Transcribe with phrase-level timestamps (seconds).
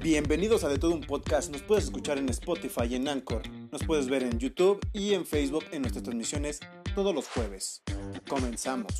[0.00, 1.50] Bienvenidos a De Todo un Podcast.
[1.50, 3.42] Nos puedes escuchar en Spotify y en Anchor.
[3.72, 6.60] Nos puedes ver en YouTube y en Facebook en nuestras transmisiones
[6.94, 7.82] todos los jueves.
[8.28, 8.92] Comenzamos.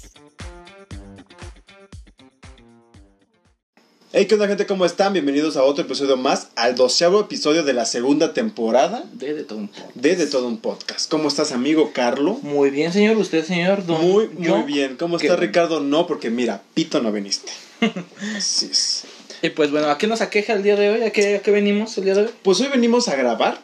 [4.13, 4.67] Hey, ¿qué onda gente?
[4.67, 5.13] ¿Cómo están?
[5.13, 9.59] Bienvenidos a otro episodio más, al doceavo episodio de la segunda temporada De, de todo
[9.59, 9.93] un poco.
[9.95, 11.11] de De Todo un Podcast.
[11.11, 12.39] ¿Cómo estás, amigo Carlo?
[12.43, 13.17] Muy bien, señor.
[13.19, 13.85] ¿Usted, señor?
[13.85, 14.57] Don- Muy, yo?
[14.57, 14.97] muy bien.
[14.97, 15.37] ¿Cómo está.
[15.37, 15.81] Ricardo?
[15.81, 17.53] No, porque mira, Pito no viniste.
[18.37, 19.05] Así es.
[19.47, 21.03] Y pues bueno, ¿a qué nos aqueja el día de hoy?
[21.03, 22.31] ¿A qué, a qué venimos el día de hoy?
[22.43, 23.61] Pues hoy venimos a grabar,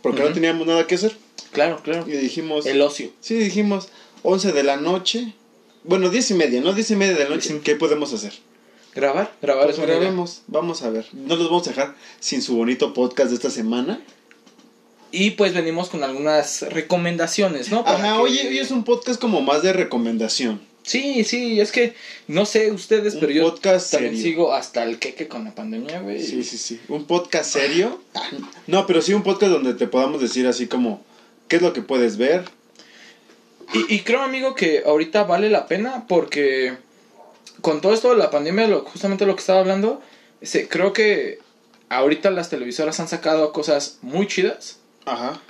[0.00, 1.16] porque no teníamos nada que hacer.
[1.50, 2.04] Claro, claro.
[2.06, 2.64] Y dijimos...
[2.64, 3.10] El ocio.
[3.20, 3.88] Sí, dijimos
[4.22, 5.34] 11 de la noche.
[5.82, 6.72] Bueno, 10 y media, ¿no?
[6.74, 7.60] 10 y media de la noche.
[7.64, 8.34] ¿Qué podemos hacer?
[8.94, 9.34] ¿Grabar?
[9.42, 11.06] Grabar Pues grabemos, vamos a ver.
[11.12, 14.00] No los vamos a dejar sin su bonito podcast de esta semana.
[15.10, 17.84] Y pues venimos con algunas recomendaciones, ¿no?
[17.84, 20.60] Para Ajá, que- oye, hoy es un podcast como más de recomendación.
[20.86, 21.94] Sí, sí, es que
[22.28, 24.24] no sé ustedes, Un pero yo podcast también serio.
[24.30, 26.22] sigo hasta el queque con la pandemia, güey.
[26.22, 26.80] Sí, sí, sí.
[26.88, 28.00] Un podcast serio.
[28.68, 31.02] No, pero sí un podcast donde te podamos decir así como,
[31.48, 32.44] ¿qué es lo que puedes ver?
[33.74, 36.76] Y, y creo, amigo, que ahorita vale la pena porque
[37.62, 40.00] con todo esto de la pandemia, lo, justamente lo que estaba hablando,
[40.40, 41.40] se, creo que
[41.88, 45.40] ahorita las televisoras han sacado cosas muy chidas Ajá.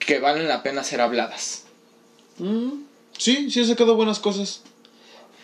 [0.00, 1.62] que valen la pena ser habladas.
[2.38, 2.82] Mm,
[3.16, 4.62] sí, sí he sacado buenas cosas.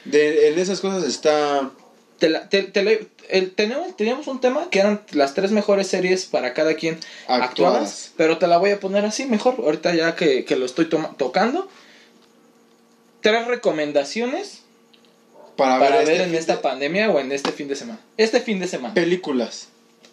[0.05, 1.71] De, en esas cosas está...
[2.19, 5.87] Te la- te- te la- el- tenemos, teníamos un tema que eran las tres mejores
[5.87, 6.95] series para cada quien
[7.29, 7.49] Actuadas.
[7.51, 10.87] actuadas, pero te la voy a poner así mejor, ahorita ya que, que lo estoy
[10.87, 11.69] tocando.
[13.21, 14.63] Tres recomendaciones
[15.57, 18.01] Para, para ver, ver este en esta de- pandemia o en este fin de semana.
[18.17, 18.95] Este fin de semana.
[18.95, 19.69] películas.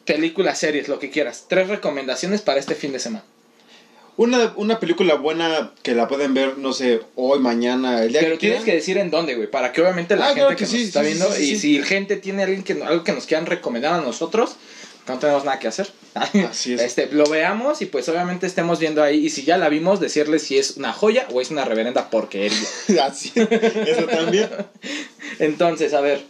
[0.05, 1.45] Películas, series, lo que quieras.
[1.47, 3.23] Tres recomendaciones para este fin de semana.
[4.17, 8.33] Una, una película buena que la pueden ver, no sé, hoy, mañana, el día Pero
[8.35, 10.55] que tienes que decir en dónde, güey, para que obviamente la Ah, gente claro que,
[10.55, 13.25] que nos sí, está sí, viendo y si gente tiene alguien que, algo que nos
[13.25, 14.55] quieran recomendar a nosotros,
[15.07, 15.91] no tenemos nada que hacer.
[16.49, 16.81] Así es.
[16.81, 20.43] Este, lo veamos y pues obviamente estemos viendo ahí y si ya la vimos decirles
[20.43, 22.57] si es una joya o es una reverenda porquería.
[23.03, 24.49] Así, eso también.
[25.39, 26.23] Entonces, a ver,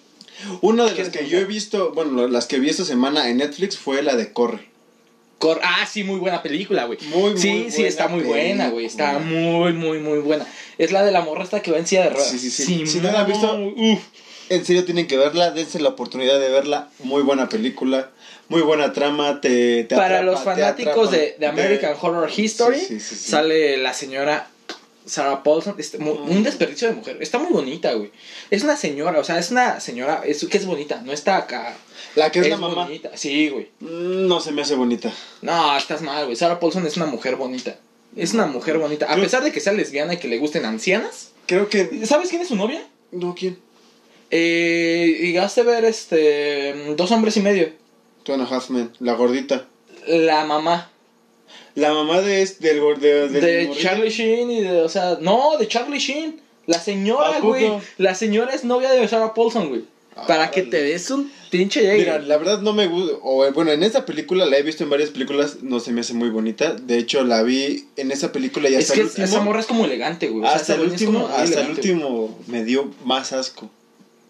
[0.62, 3.38] Una de las ¿Quieres que yo he visto, bueno, las que vi esta semana en
[3.38, 4.74] Netflix fue la de Corre.
[5.40, 6.98] Cor- ah, sí, muy buena película, güey.
[7.10, 8.86] Muy, muy Sí, buena sí, está muy buena, güey.
[8.86, 10.46] Está muy, muy, muy buena.
[10.78, 12.30] Es la de la morra esta que va en silla de ruedas.
[12.30, 12.88] Sí, sí, sí.
[12.88, 14.00] Si no la han visto, uf.
[14.48, 16.90] En serio tienen que verla, dense la oportunidad de verla.
[17.00, 18.12] Muy buena película,
[18.48, 21.18] muy buena trama, te, te Para atrapa, los te fanáticos atrapa.
[21.18, 23.32] de, de American Horror History, Sí, sí, sí, sí.
[23.32, 24.48] sale la señora
[25.06, 25.76] Sarah Paulson.
[26.00, 26.08] Mm.
[26.30, 27.18] Un desperdicio de mujer.
[27.22, 28.12] Está muy bonita, güey.
[28.50, 31.02] Es una señora, o sea, es una señora es, que es bonita.
[31.04, 31.76] No está acá.
[32.16, 32.86] La que es, la mamá.
[32.86, 33.12] bonita.
[33.16, 33.70] Sí, güey.
[33.80, 35.12] Mm, No se me hace bonita.
[35.42, 36.36] No, estás mal, güey.
[36.36, 37.78] Sarah Paulson es una mujer bonita.
[38.16, 39.12] Es una mujer bonita.
[39.12, 41.32] A pesar de que sea lesbiana y que le gusten ancianas.
[41.48, 42.06] Creo que.
[42.06, 42.86] ¿Sabes quién es su novia?
[43.12, 43.60] No, ¿quién?
[44.32, 46.94] Eh, llegaste a ver este.
[46.96, 47.72] Dos hombres y medio.
[48.24, 49.68] Two and a Half Men, la gordita.
[50.08, 50.92] La mamá.
[51.76, 53.02] La mamá de este, del gordo.
[53.02, 54.82] de Charlie Sheen y de.
[54.82, 56.42] O sea, no, de Charlie Sheen.
[56.66, 57.70] La señora, güey.
[57.98, 59.84] La señora es novia de Sarah Paulson, güey.
[60.28, 61.98] Para que te des un pinche llegue.
[61.98, 63.18] Mira, la verdad no me gusta.
[63.22, 66.14] O bueno, en esta película la he visto en varias películas, no se me hace
[66.14, 66.74] muy bonita.
[66.74, 69.26] De hecho, la vi en esa película y es hasta que el último.
[69.26, 70.46] esa morra es como elegante, güey.
[70.46, 73.70] O sea, hasta el es hasta el último me dio más asco.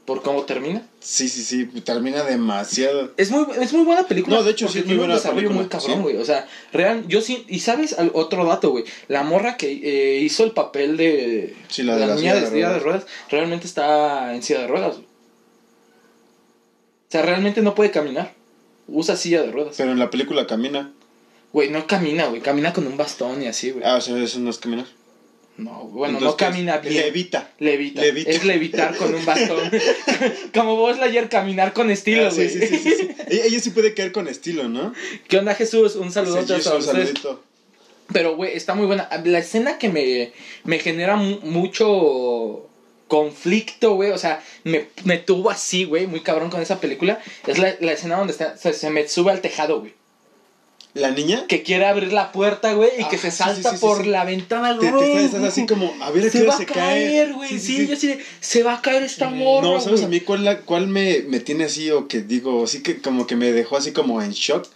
[0.06, 0.86] ¿Por cómo termina?
[1.00, 3.12] Sí, sí, sí, termina demasiado.
[3.18, 4.38] Es muy, es muy buena película.
[4.38, 6.02] No, de hecho, sí es muy un buena desarrollo película, muy cabrón, sí.
[6.04, 6.18] güey.
[6.18, 7.44] O sea, real, yo sí.
[7.48, 8.84] Y sabes Al- otro dato, güey.
[9.08, 11.56] La morra que eh, hizo el papel de.
[11.70, 13.04] Sí, la de la niña silla de de silla de ruedas.
[13.04, 13.06] ruedas.
[13.32, 15.06] Realmente está en silla de ruedas, güey.
[17.08, 18.34] O sea, realmente no puede caminar.
[18.88, 19.74] Usa silla de ruedas.
[19.78, 20.92] Pero en la película camina.
[21.52, 22.42] Güey, no camina, güey.
[22.42, 23.84] Camina con un bastón y así, güey.
[23.86, 24.86] Ah, o sea, eso no es caminar.
[25.58, 26.96] No, bueno, Entonces, no camina bien.
[26.96, 27.50] Levita.
[27.60, 28.02] Levita.
[28.02, 28.30] Levita.
[28.30, 29.72] Es levitar con un bastón.
[30.54, 32.50] Como vos ayer caminar con estilo, Ah, güey.
[32.50, 33.10] sí, sí, sí, sí, sí.
[33.30, 34.94] Ella, ella sí puede caer con estilo, ¿no?
[35.30, 35.96] ¿Qué onda, Jesús?
[35.96, 37.44] Un saludo Sí, a todos un saludito.
[38.12, 39.10] Pero, güey, está muy buena.
[39.24, 40.34] La escena que me,
[40.66, 42.70] me genera mu- mucho
[43.08, 44.12] conflicto, güey.
[44.12, 47.20] O sea, me, me tuvo así, güey, muy cabrón con esa película.
[47.48, 49.94] Es la, la escena donde está, se, se me sube al tejado, güey.
[50.96, 51.46] ¿La niña?
[51.48, 53.82] Que quiere abrir la puerta, güey, y que Ah, se sí, salta sí, sí, sí,
[53.86, 54.10] por sí.
[54.10, 55.14] la ventana, Te, güey.
[55.14, 57.34] te estás así como, a ver a qué Se hora va a se caer, cae.
[57.34, 57.60] güey.
[57.60, 59.68] Sí, yo así de, se va a caer esta morra.
[59.68, 62.82] No, ¿sabes a mí cuál, la, cuál me, me tiene así o que digo, así
[62.82, 64.68] que como que me dejó así como en shock?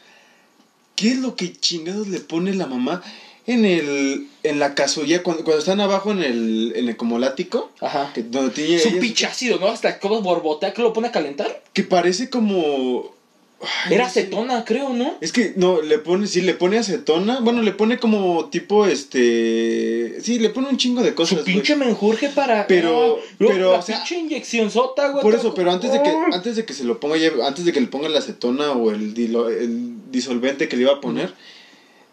[0.95, 3.01] ¿Qué es lo que chingados le pone la mamá
[3.47, 7.23] en el en la casulla cuando, cuando están abajo en el en el como el
[7.23, 7.71] ático?
[7.79, 8.11] Ajá.
[8.13, 9.67] Que, donde tiene Es un pinche ácido, ¿no?
[9.67, 11.63] Hasta como borbotea que lo pone a calentar.
[11.71, 13.15] que parece como
[13.61, 15.15] Ay, Era acetona, creo, ¿no?
[15.19, 17.39] Es que no, le pone, sí, le pone acetona.
[17.41, 20.21] Bueno, le pone como tipo este.
[20.21, 21.39] Sí, le pone un chingo de cosas.
[21.39, 22.67] Su pinche menjurje para.
[22.67, 25.21] Pero- Ah, luego pero, la o sea, pinche inyección sota, güey.
[25.23, 27.73] Por eso, pero antes de que, antes de que se lo ponga, ya- antes de
[27.73, 31.33] que le ponga la acetona o el, dilo- el disolvente que le iba a poner,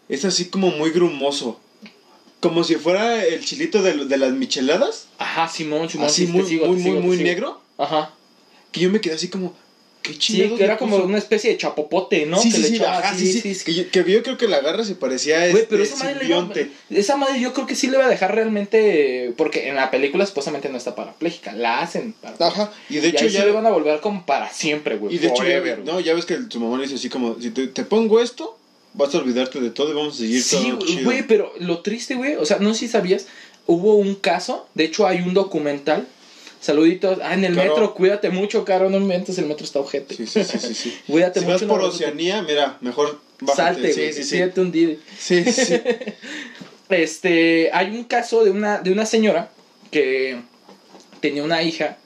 [0.09, 1.59] es así como muy grumoso.
[2.39, 5.07] Como si fuera el chilito de, de las micheladas.
[5.17, 6.05] Ajá, Simón, Simón.
[6.07, 7.59] así sí, muy, sigo, muy, sigo, muy, muy negro.
[7.77, 8.13] Ajá.
[8.71, 9.55] Que yo me quedé así como,
[10.07, 12.39] qué Sí, que era como una especie de chapopote, ¿no?
[12.39, 14.47] Sí, que sí, le sí, echaba así, sí, sí, Que, yo, que yo creo que
[14.47, 16.25] la garra se parecía a Güey, este pero esa madre,
[16.89, 19.33] le esa madre yo creo que sí le va a dejar realmente.
[19.37, 21.53] Porque en la película supuestamente no está parapléjica.
[21.53, 22.15] La hacen.
[22.39, 23.41] Ajá, y de y hecho ahí ya...
[23.41, 25.15] sí le van a volver como para siempre, güey.
[25.15, 25.75] Y de hecho, ya, güey.
[25.83, 28.57] no, ya ves que tu mamá le dice así como, si te, te pongo esto,
[28.93, 31.03] vas a olvidarte de todo y vamos a seguir Sí, todo chido.
[31.03, 33.27] güey, pero lo triste, güey, o sea, no sé si sabías,
[33.65, 36.07] hubo un caso, de hecho hay un documental,
[36.67, 40.15] saluditos, ah, en el metro, cuídate mucho, caro, no inventes, el metro está ojete.
[40.15, 40.97] Sí, sí, sí, sí, sí.
[41.07, 41.65] Cuídate si mucho.
[41.65, 43.91] vas por no, Oceanía, mira, mejor bájate.
[43.91, 44.61] Salte, sí, sí, sí.
[44.61, 44.99] un.
[45.17, 45.81] Sí, sí, sí.
[46.89, 49.49] Este, hay un caso de una, de una señora
[49.91, 50.39] que
[51.19, 51.97] tenía una hija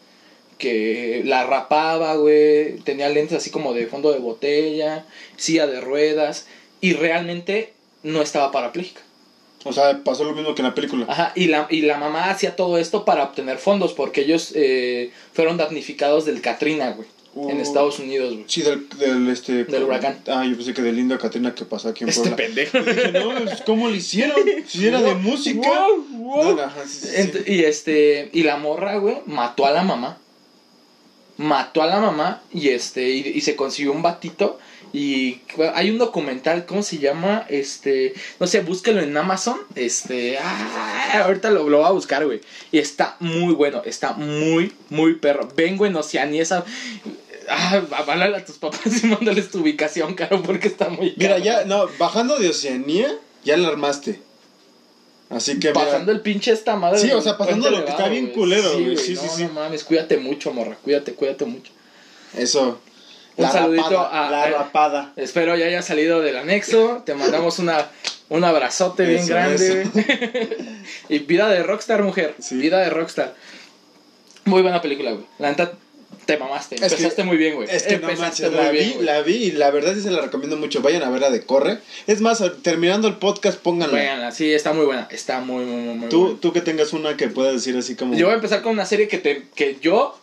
[0.57, 5.05] que la rapaba, güey, tenía lentes así como de fondo de botella,
[5.37, 6.47] silla de ruedas,
[6.81, 9.01] y realmente no estaba parapléjica.
[9.63, 11.05] O sea, pasó lo mismo que en la película.
[11.07, 15.11] Ajá, y la, y la mamá hacía todo esto para obtener fondos, porque ellos eh,
[15.33, 17.07] fueron damnificados del Katrina, güey,
[17.49, 18.45] en Uh, Estados Unidos, güey.
[18.47, 19.63] Sí, del, del, este...
[19.65, 20.19] Del huracán.
[20.27, 22.35] Ah, yo pensé que del Indio Catrina que pasó aquí en Este Puebla.
[22.37, 22.79] pendejo.
[22.79, 24.35] Dije, no, pues, ¿cómo lo hicieron?
[24.67, 25.69] Si era de música.
[25.69, 26.43] Wow, wow.
[26.43, 30.17] No, no, sí, sí, y este, y la morra, güey, mató a la mamá.
[31.37, 34.59] Mató a la mamá y este, y, y se consiguió un batito.
[34.93, 35.39] Y
[35.73, 37.45] hay un documental, ¿cómo se llama?
[37.47, 39.57] Este, no sé, búsquelo en Amazon.
[39.75, 42.41] Este, ah, ahorita lo, lo voy a buscar, güey.
[42.71, 45.47] Y está muy bueno, está muy, muy perro.
[45.55, 46.65] Vengo en Oceanía, esa.
[47.49, 51.13] Ah, a tus papás y mándales tu ubicación, caro, porque está muy.
[51.15, 54.19] Mira, ya, no, bajando de Oceanía, ya la armaste.
[55.29, 56.99] Así que, mira, Pasando el pinche esta madre.
[56.99, 58.83] Sí, o sea, pasando lo que está bien culero, güey.
[58.83, 59.43] güey, Sí, no, sí, sí.
[59.43, 60.75] No mames, cuídate mucho, morra.
[60.83, 61.71] Cuídate, cuídate mucho.
[62.37, 62.81] eso.
[63.37, 65.13] Un saludito rapada, a- La a- rapada.
[65.15, 67.01] Espero ya haya salido del anexo.
[67.05, 67.87] Te mandamos una,
[68.29, 69.81] un abrazote bien Eso, grande.
[69.83, 69.91] eso.
[71.09, 72.35] y vida de rockstar, mujer.
[72.39, 72.55] Sí.
[72.57, 73.33] Vida de rockstar.
[74.45, 75.23] Muy buena película, güey.
[75.39, 75.71] La neta,
[76.25, 76.75] te mamaste.
[76.75, 77.67] Es que- Empezaste muy bien, güey.
[77.71, 79.05] Es que no Empezaste manches, muy la bien, vi, güey.
[79.05, 80.81] la vi y la verdad sí se la recomiendo mucho.
[80.81, 81.77] Vayan a verla de corre.
[82.07, 83.95] Es más, terminando el podcast, pónganla.
[83.97, 85.07] Véanla, sí, está muy buena.
[85.11, 86.39] Está muy, muy, muy, muy Tú, buena.
[86.41, 88.13] tú que tengas una que puedas decir así como.
[88.15, 90.17] Yo voy a empezar con una serie que, te, que yo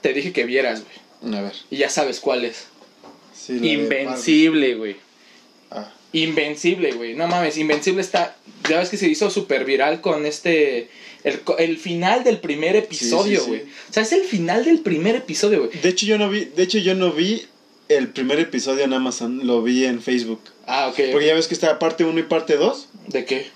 [0.00, 1.01] te dije que vieras, güey.
[1.24, 1.52] A ver.
[1.70, 2.66] Y ya sabes cuál es.
[3.34, 4.96] Sí, Invencible, güey.
[5.70, 7.14] Ah, Invencible, güey.
[7.14, 8.36] No mames, Invencible está.
[8.68, 10.88] Ya ves que se hizo súper viral con este.
[11.24, 13.48] El, el final del primer episodio, sí, sí.
[13.50, 13.62] güey.
[13.62, 15.80] O sea, es el final del primer episodio, güey.
[15.80, 16.44] De hecho, yo no vi.
[16.44, 17.46] De hecho, yo no vi
[17.88, 19.46] el primer episodio en Amazon.
[19.46, 20.40] Lo vi en Facebook.
[20.66, 21.00] Ah, ok.
[21.12, 23.46] Porque ya ves que está parte 1 y parte 2 ¿De qué?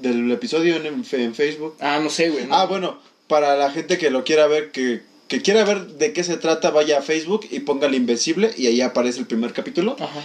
[0.00, 1.76] del episodio en, en Facebook.
[1.80, 2.46] Ah, no sé, güey.
[2.46, 2.54] no.
[2.54, 6.22] Ah, bueno, para la gente que lo quiera ver, que, que quiera ver de qué
[6.24, 10.20] se trata, vaya a Facebook y póngale Invencible y ahí aparece el primer capítulo, Ajá.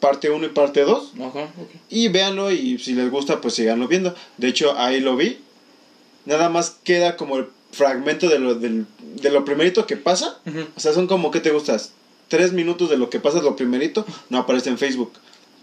[0.00, 1.12] parte 1 y parte 2.
[1.16, 1.68] Ajá, ok.
[1.90, 4.14] Y véanlo y si les gusta, pues síganlo viendo.
[4.38, 5.38] De hecho, ahí lo vi.
[6.24, 8.86] Nada más queda como el fragmento de lo, del-
[9.20, 10.38] de lo primerito que pasa.
[10.76, 11.92] O sea, son como, ¿qué te gustas?
[12.28, 15.12] Tres minutos de lo que pasa, lo primerito, no aparece en Facebook.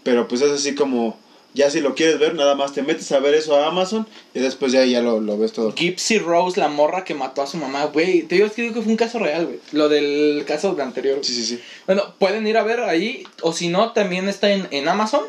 [0.04, 1.18] Pero pues es así como,
[1.54, 4.40] ya si lo quieres ver, nada más te metes a ver eso a Amazon y
[4.40, 5.74] después ya, ya lo, lo ves todo.
[5.74, 8.22] Gypsy Rose, la morra que mató a su mamá, güey.
[8.22, 9.58] Te digo es que digo que fue un caso real, güey.
[9.72, 11.18] Lo del caso anterior.
[11.22, 11.60] Sí, sí, sí.
[11.86, 13.24] Bueno, pueden ir a ver ahí.
[13.42, 15.22] O si no, también está en, en Amazon.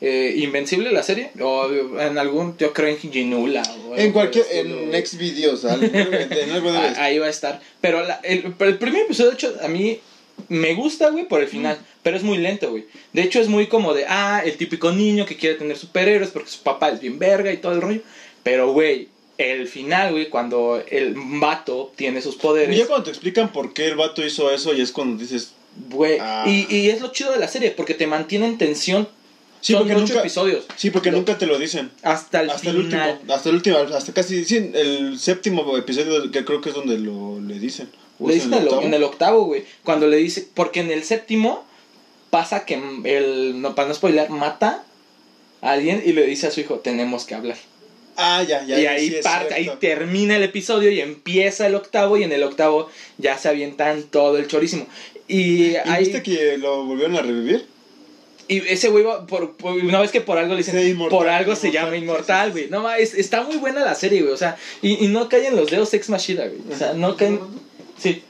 [0.00, 1.30] eh, Invencible la serie.
[1.40, 1.68] O
[2.00, 3.62] en algún, yo creo en Ginula.
[3.88, 4.90] o En cualquier, en.
[4.90, 6.94] Next Videos, en algo Ah.
[6.98, 7.60] Ahí va a estar.
[7.80, 9.98] Pero la- el, pero el primer episodio, de hecho, a mí
[10.48, 11.78] me gusta, güey, por el final.
[12.02, 12.86] Pero es muy lento, güey.
[13.12, 16.50] De hecho, es muy como de, ah, el típico niño que quiere tener superhéroes porque
[16.50, 18.00] su papá es bien verga y todo el rollo.
[18.42, 22.76] Pero, güey, el final, güey, cuando el vato tiene sus Y poderes.
[22.76, 25.52] ya cuando te explican por qué el vato hizo eso, y es cuando dices,
[25.88, 26.44] Güey, Ah.
[26.48, 29.08] y, y es lo chido de la serie, porque te mantiene en tensión.
[29.60, 30.64] Sí, Son porque ocho nunca- episodios.
[30.76, 31.90] sí, porque Lo- nunca te lo dicen.
[32.02, 36.44] Hasta el hasta el último, hasta el último, hasta casi, sí, el séptimo episodio que
[36.44, 37.88] creo que es donde lo le dicen.
[38.20, 38.82] ¿O Le dicen en el, octavo?
[38.82, 39.64] en el octavo, güey.
[39.84, 40.46] Cuando le dice.
[40.54, 41.64] Porque en el séptimo
[42.30, 43.60] pasa que el.
[43.60, 44.84] No, para no spoiler, mata
[45.62, 47.56] a alguien y le dice a su hijo: Tenemos que hablar.
[48.16, 48.78] Ah, ya, ya.
[48.78, 52.16] y ahí sí, parte, ahí termina el episodio y empieza el octavo.
[52.18, 54.86] Y en el octavo ya se avientan todo el chorísimo.
[55.26, 56.04] Y, ¿Y ahí.
[56.04, 57.66] viste que lo volvieron a revivir?
[58.48, 61.28] Y ese güey, por, por- una vez que por algo le dicen, Sí, inmortal, por
[61.28, 62.64] algo se llama inmortal, güey.
[62.64, 62.70] sí.
[62.70, 64.32] No, es- está muy buena la serie, güey.
[64.34, 66.60] O sea, y, y no caen los dedos Ex Machina, güey.
[66.74, 67.38] O sea, no caen.
[68.00, 68.22] Sí.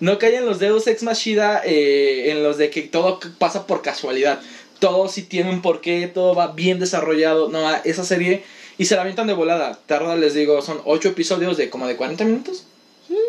[0.00, 3.82] No cae en los Deus Ex Machina, eh, en los de que todo pasa por
[3.82, 4.40] casualidad.
[4.78, 7.48] Todo sí tiene un porqué, todo va bien desarrollado.
[7.50, 8.42] No, ah, esa serie.
[8.78, 9.78] Y se la avientan de volada.
[9.86, 12.64] Tarda, les digo, son 8 episodios de como de 40 minutos.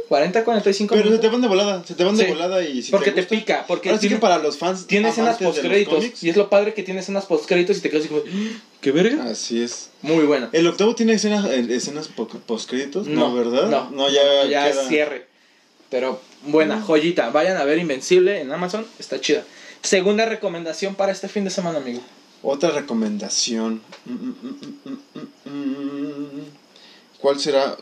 [0.07, 1.21] 40, 45 Pero se minutos.
[1.27, 2.29] te van de volada, se te van de Sí.
[2.31, 3.65] volada y si porque te, gusta- pica.
[3.67, 6.23] Porque Ahora sí que para los fans tiene escenas postcréditos.
[6.23, 8.23] Y es lo padre que tiene escenas postcréditos y te quedas así como,
[8.79, 9.23] ¿qué verga?
[9.25, 9.89] Así es.
[10.03, 10.49] Muy buena.
[10.53, 13.07] ¿El octavo tiene escenas, eh, escenas po- postcréditos?
[13.07, 13.89] No, No, ¿verdad?
[13.89, 14.07] no.
[14.09, 15.30] ya, ya queda- es cierre.
[15.91, 17.29] Pero buena, joyita.
[17.29, 18.87] Vayan a ver Invencible en Amazon.
[18.97, 19.43] Está chida.
[19.83, 21.99] Segunda recomendación para este fin de semana, amigo.
[22.41, 23.81] Otra recomendación.
[24.05, 26.41] Mm, mm, mm.
[27.19, 27.77] ¿Cuál será?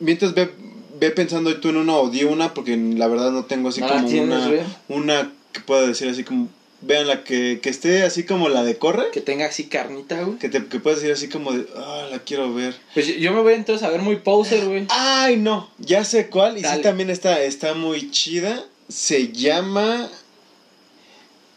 [0.00, 0.50] Mientras ve,
[0.98, 4.06] ve pensando tú en una o di una, porque la verdad no tengo así como
[4.06, 6.48] tienes, una, una que pueda decir así como.
[6.82, 9.10] Vean la que, que esté así como la de corre.
[9.12, 10.38] Que tenga así carnita, güey.
[10.38, 11.66] Que, te, que puedas decir así como de.
[11.76, 12.74] Ah, la quiero ver.
[12.94, 14.86] Pues yo- yo me voy entonces a ver muy poser, güey.
[14.88, 15.70] Ay, no.
[15.78, 16.56] Ya sé cuál.
[16.56, 18.64] Y sí también está, está muy chida.
[18.88, 20.08] Se llama.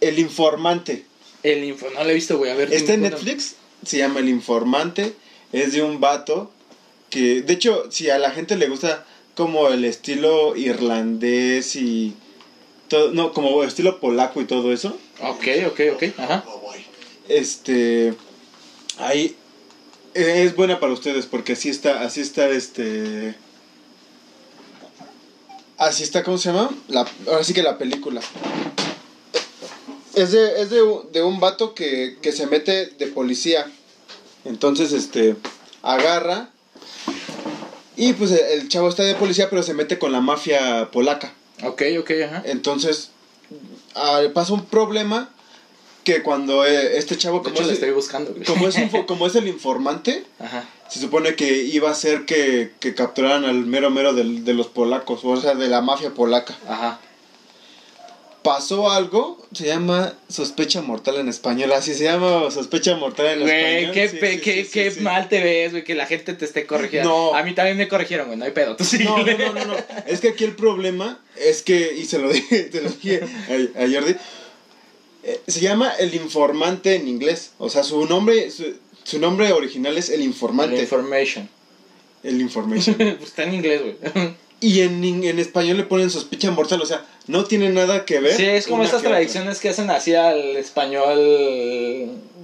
[0.02, 1.06] El Informante.
[1.44, 2.52] El info, no lo he visto, güey.
[2.52, 2.74] A ver.
[2.74, 5.14] Está en Netflix, se llama El Informante,
[5.52, 6.52] es de un vato
[7.10, 12.14] que, de hecho, si a la gente le gusta como el estilo irlandés y
[12.94, 14.96] todo, no, como estilo polaco y todo eso.
[15.20, 16.04] Ok, ok, ok.
[16.20, 16.44] Ajá.
[17.28, 18.14] este,
[19.00, 19.36] ahí
[20.14, 23.34] es buena para ustedes porque así está, así está, este,
[25.78, 26.70] así está, ¿cómo se llama?
[26.88, 28.22] La, ahora sí que la película.
[30.14, 33.66] Es de, es de, un- de un vato que, que se mete de policía.
[34.46, 35.36] Entonces, este,
[35.82, 36.50] agarra.
[37.96, 41.34] Y pues el, el chavo está de policía, pero se mete con la mafia polaca.
[41.66, 42.44] Ok, ok, ajá.
[42.46, 43.10] Entonces,
[43.96, 45.30] ah, pasa un problema
[46.04, 49.26] que cuando eh, este chavo, De como hecho, es, estoy buscando, como, es info- como
[49.28, 50.68] es el informante, Ajá.
[50.90, 54.68] se supone que iba a ser que, que capturaran al mero mero del- de los
[54.68, 56.58] polacos, o sea, de la mafia polaca.
[56.68, 57.00] Ajá.
[58.44, 63.86] Pasó algo, se llama sospecha mortal en español, así se llama sospecha mortal en Güey,
[63.86, 63.94] español.
[63.94, 67.10] qué, Sí, qué, sí, qué mal te ves, güey, que la gente te esté corrigiendo.
[67.10, 67.36] No.
[67.36, 68.76] A mí también me corrigieron, güey, no hay pedo.
[68.76, 68.84] Tú.
[69.04, 69.76] No, no, no, no, no.
[70.06, 73.84] Es que aquí el problema es que, y se lo dije, te lo dije a,
[73.84, 74.16] a Jordi,
[75.24, 77.52] eh, se llama el informante en inglés.
[77.58, 80.82] O sea, su nombre, su, su nombre original es el informante.
[80.82, 81.50] Information.
[82.24, 82.96] el information.
[82.98, 84.36] Pues está en inglés, güey.
[84.64, 88.36] Y en, en español le ponen sospecha mortal, o sea, no tiene nada que ver.
[88.38, 89.18] Sí, es como estas que otra.
[89.20, 91.18] tradiciones que hacen así al español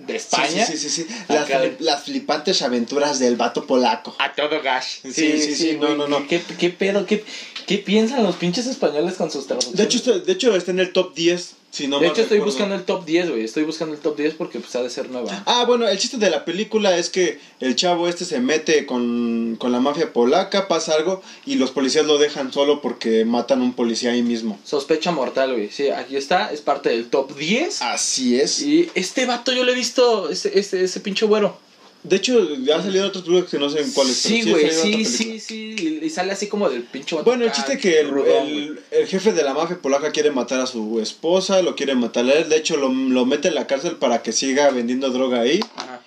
[0.06, 0.66] de España.
[0.66, 1.08] Sí, sí, sí, sí.
[1.10, 1.16] sí.
[1.30, 4.16] Las, flip- las flipantes aventuras del vato polaco.
[4.20, 5.00] A todo gash.
[5.04, 5.98] Sí, sí, sí, no, güey.
[5.98, 6.28] no, no.
[6.28, 7.06] ¿Qué, qué pedo?
[7.06, 7.24] ¿Qué,
[7.66, 9.78] ¿Qué piensan los pinches españoles con sus traducciones?
[9.78, 11.52] De hecho, de hecho, está en el top 10,
[11.88, 12.46] no de hecho estoy recuerdo.
[12.46, 13.44] buscando el top 10, güey.
[13.44, 15.44] Estoy buscando el top 10 porque pues ha de ser nueva.
[15.46, 19.56] Ah, bueno, el chiste de la película es que el chavo este se mete con,
[19.60, 23.64] con la mafia polaca, pasa algo y los policías lo dejan solo porque matan a
[23.64, 24.60] un policía ahí mismo.
[24.64, 25.70] Sospecha mortal, güey.
[25.70, 26.52] Sí, aquí está.
[26.52, 27.82] Es parte del top 10.
[27.82, 28.62] Así es.
[28.62, 31.58] Y este vato yo lo he visto, ese, ese, ese pinche güero.
[32.02, 34.16] De hecho, ya ha salido otros películas que no sé en cuáles.
[34.16, 36.00] Sí, güey, sí, sí, sí.
[36.02, 37.18] Y, sale así como del pinche.
[37.24, 38.48] Bueno, el chiste es que el, rudón,
[38.92, 42.34] el- jefe de la mafia polaca quiere matar a su esposa, lo quiere matar a
[42.34, 42.48] él.
[42.48, 45.60] De hecho, lo, lo mete en la cárcel para que siga vendiendo droga ahí.
[45.76, 46.02] Ajá.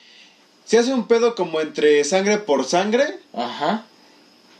[0.64, 3.18] Se hace un pedo como entre sangre por sangre.
[3.34, 3.84] Ajá.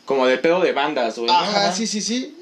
[0.05, 1.29] Como de pedo de bandas, güey.
[1.29, 1.33] ¿no?
[1.33, 2.37] Ajá, sí, sí, sí.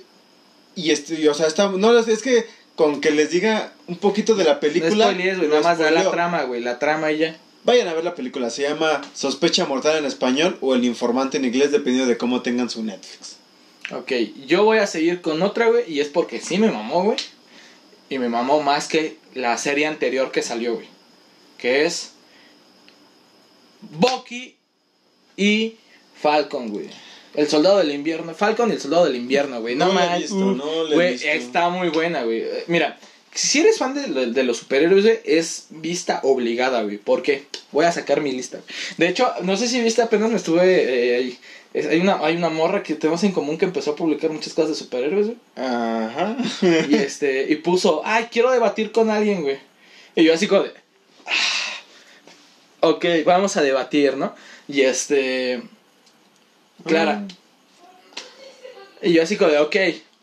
[0.74, 1.68] Y este, y, o sea, está.
[1.68, 5.04] No, es que con que les diga un poquito de la No película.
[5.10, 5.48] spoilees, güey.
[5.48, 6.60] Nada más da la trama, güey.
[6.60, 7.36] La trama y ya.
[7.64, 8.50] Vayan a ver la película.
[8.50, 12.70] Se llama Sospecha Mortal en español o El Informante en inglés, dependiendo de cómo tengan
[12.70, 13.36] su Netflix.
[13.92, 14.12] Ok,
[14.46, 15.84] yo voy a seguir con otra, güey.
[15.92, 17.18] Y es porque sí me mamó, güey.
[18.08, 20.86] Y me mamó más que la serie anterior que salió, güey.
[21.58, 22.12] Que es.
[23.82, 24.56] Bucky
[25.36, 25.76] y
[26.20, 26.88] Falcon, güey.
[27.34, 28.34] El soldado del invierno.
[28.34, 29.76] Falcon y el soldado del invierno, güey.
[29.76, 30.22] No, No manches.
[30.22, 32.44] visto, no Güey, está muy buena, güey.
[32.66, 32.98] Mira,
[33.34, 36.98] si eres fan de, de- de los superhéroes, güey, es vista obligada, güey.
[36.98, 37.46] ¿Por qué?
[37.72, 38.60] Voy a sacar mi lista.
[38.96, 41.12] De hecho, no sé si viste, apenas me estuve.
[41.12, 41.38] eh, ahí.
[41.72, 44.52] Es- hay, una, hay una morra que tenemos en común que empezó a publicar muchas
[44.54, 45.38] cosas de superhéroes, güey.
[45.56, 46.36] Ajá.
[46.88, 49.58] Y este, y puso, ay, quiero debatir con alguien, güey.
[50.16, 50.72] Y yo así como de.
[51.26, 54.34] "Ah, ok, vamos a debatir, ¿no?
[54.66, 55.62] Y este.
[56.84, 57.26] Clara.
[59.02, 59.76] Y yo así como de, ok,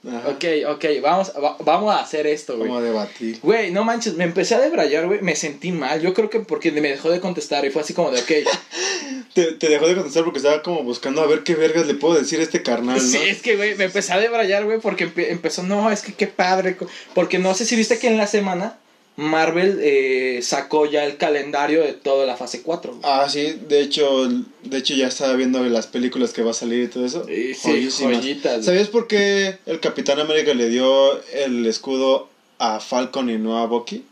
[0.07, 0.29] Ajá.
[0.29, 0.45] ok,
[0.75, 2.69] ok, vamos, va- vamos a hacer esto, güey.
[2.69, 3.39] Vamos a debatir.
[3.43, 6.01] Güey, no manches, me empecé a debrayar, güey, me sentí mal.
[6.01, 8.31] Yo creo que porque me dejó de contestar y fue así como de, ok.
[9.33, 12.15] Te, te dejó de contestar porque estaba como buscando a ver qué vergas le puedo
[12.15, 13.01] decir a este carnal, ¿no?
[13.01, 16.13] Sí, es que, güey, me empecé a debrayar, güey, porque empe- empezó, no, es que
[16.13, 16.75] qué padre.
[17.13, 18.77] Porque no sé si viste que en la semana
[19.17, 22.91] Marvel eh, sacó ya el calendario de toda la fase 4.
[22.91, 23.01] güey.
[23.03, 24.29] Ah, sí, de hecho,
[24.63, 27.25] de hecho ya estaba viendo las películas que va a salir y todo eso.
[27.25, 28.17] Sí, sí, Joyísimas.
[28.17, 28.65] joyitas.
[28.65, 33.65] ¿Sabías por qué el Capitán América le dio el escudo a Falcon y no a
[33.65, 34.05] Bucky?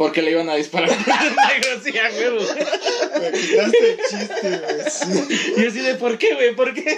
[0.00, 0.88] Porque le iban a disparar.
[1.84, 2.40] Sí, a huevo.
[3.20, 4.90] Me quitaste el chiste, güey.
[4.90, 5.52] Sí.
[5.58, 6.54] Y así de, ¿por qué, güey?
[6.54, 6.96] ¿Por qué?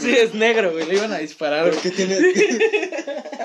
[0.00, 0.86] Sí, es negro, güey.
[0.86, 1.64] Le iban a disparar.
[1.64, 1.82] ¿Por güey.
[1.82, 2.16] qué tiene.?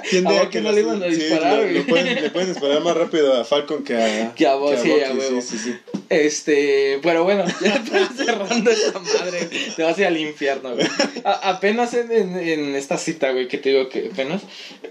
[0.10, 1.74] tiende ¿A Bucky no le iban a disparar, güey?
[1.74, 4.34] le pueden disparar más rápido a Falcon que a.
[4.36, 5.42] Que a Bucky, sí, a Bucky, huevo.
[5.42, 5.76] Sí, sí, sí.
[6.10, 7.84] Este, pero bueno, ya
[8.16, 10.86] cerrando esta madre, güey, te vas a ir al infierno, güey.
[11.24, 14.44] A- apenas en, en, en esta cita, güey, que te digo que apenas,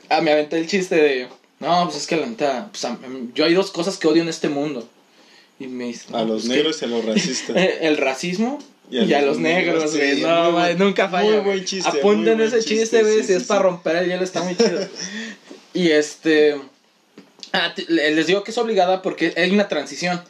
[0.09, 1.29] ah, me aventé el chiste de,
[1.61, 2.87] no, pues es que la neta, pues,
[3.35, 4.89] yo hay dos cosas que odio en este mundo.
[5.59, 7.57] Y me dice, A no, los pues, negros y a los racistas.
[7.81, 8.59] el racismo
[8.91, 10.21] y a, los negros, güey.
[10.21, 11.25] no, güey, nunca falla.
[11.25, 11.45] muy güey.
[11.45, 14.43] buen chiste, Apunten ese chiste, güey, sí, si sí, es para romper el hielo, está
[14.43, 14.89] muy chido.
[15.75, 16.57] y este.
[17.53, 20.23] ah, les digo que es obligada porque hay una transición.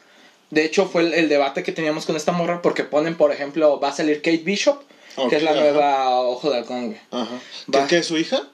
[0.50, 3.78] De hecho, fue el, el debate que teníamos con esta morra porque ponen, por ejemplo,
[3.78, 4.80] va a salir Kate Bishop,
[5.28, 5.60] que es la ajá.
[5.60, 7.00] nueva Ojo de Halcón, güey.
[7.10, 7.38] Ajá.
[7.70, 8.48] ¿Qué, qué es su hija?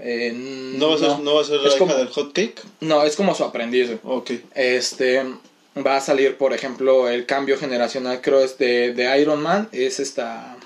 [0.00, 1.34] Eh, ¿No va a ser, no.
[1.34, 2.62] va a ser la Es hija como- del hot cake?
[2.80, 3.90] No, es como su aprendiz.
[4.04, 4.30] Ok.
[4.54, 5.22] Este
[5.86, 10.00] va a salir, por ejemplo, el cambio generacional, creo es de, de Iron Man, es
[10.00, 10.56] esta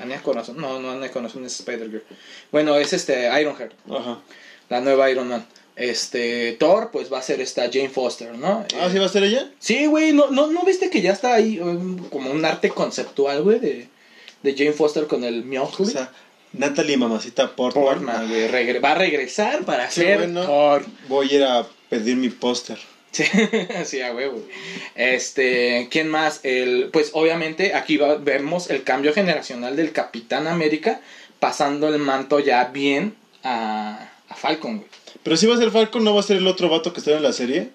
[0.00, 2.02] Anya Corazón, no, no Anya Corazón es Spider-Girl.
[2.52, 4.20] Bueno, es este Ironheart, Ajá.
[4.68, 5.46] la nueva Iron Man.
[5.76, 8.64] Este Thor, pues va a ser esta Jane Foster, ¿no?
[8.80, 9.50] Ah, ¿sí va a ser ella?
[9.58, 13.42] Sí, güey, ¿no, no, ¿no viste que ya está ahí um, como un arte conceptual,
[13.42, 13.88] güey, de,
[14.42, 15.80] de Jane Foster con el Mjolnir?
[15.80, 16.12] O sea,
[16.54, 17.84] Natalie Mamacita Portman.
[17.84, 20.44] Portman, güey, regre- va a regresar para Qué ser bueno.
[20.44, 20.84] Thor.
[21.08, 22.78] Voy a ir a pedir mi póster.
[23.12, 23.24] Sí,
[23.84, 24.42] sí, a huevo.
[24.94, 26.40] Este, ¿quién más?
[26.42, 31.00] El, pues obviamente aquí va- vemos el cambio generacional del Capitán América
[31.40, 34.88] pasando el manto ya bien a, a Falcon, güey.
[35.22, 37.12] Pero si va a ser Falcon, ¿no va a ser el otro vato que está
[37.12, 37.68] en la serie?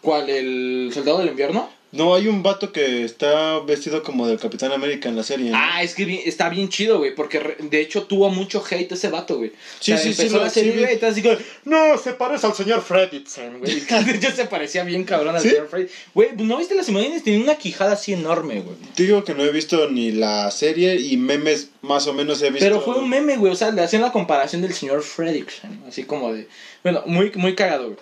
[0.00, 0.28] ¿Cuál?
[0.30, 1.68] ¿El Soldado del Invierno?
[1.92, 5.50] No, hay un vato que está vestido como del Capitán América en la serie.
[5.50, 5.56] ¿no?
[5.58, 8.92] Ah, es que bien- está bien chido, güey, porque re- de hecho tuvo mucho hate
[8.92, 9.50] ese vato, güey.
[9.80, 12.12] Sí, O sea, sí, sí, empezó lo- la serie, sí güey, así como, no, se
[12.12, 13.72] parece al señor Fredrickson, güey.
[14.14, 15.50] Hecho se parecía bien cabrón al ¿Sí?
[15.50, 15.98] señor Fredrickson.
[16.14, 17.24] Güey, ¿no viste las imágenes?
[17.24, 18.76] Tenía una quijada así enorme, güey.
[18.94, 22.50] Te digo que no he visto ni la serie y memes más o menos he
[22.50, 22.64] visto.
[22.64, 23.52] Pero fue un meme, güey.
[23.52, 25.82] O sea, le hacían la comparación del señor Fredrickson.
[25.88, 26.46] Así como de.
[26.84, 27.96] Bueno, muy, muy cagado, güey.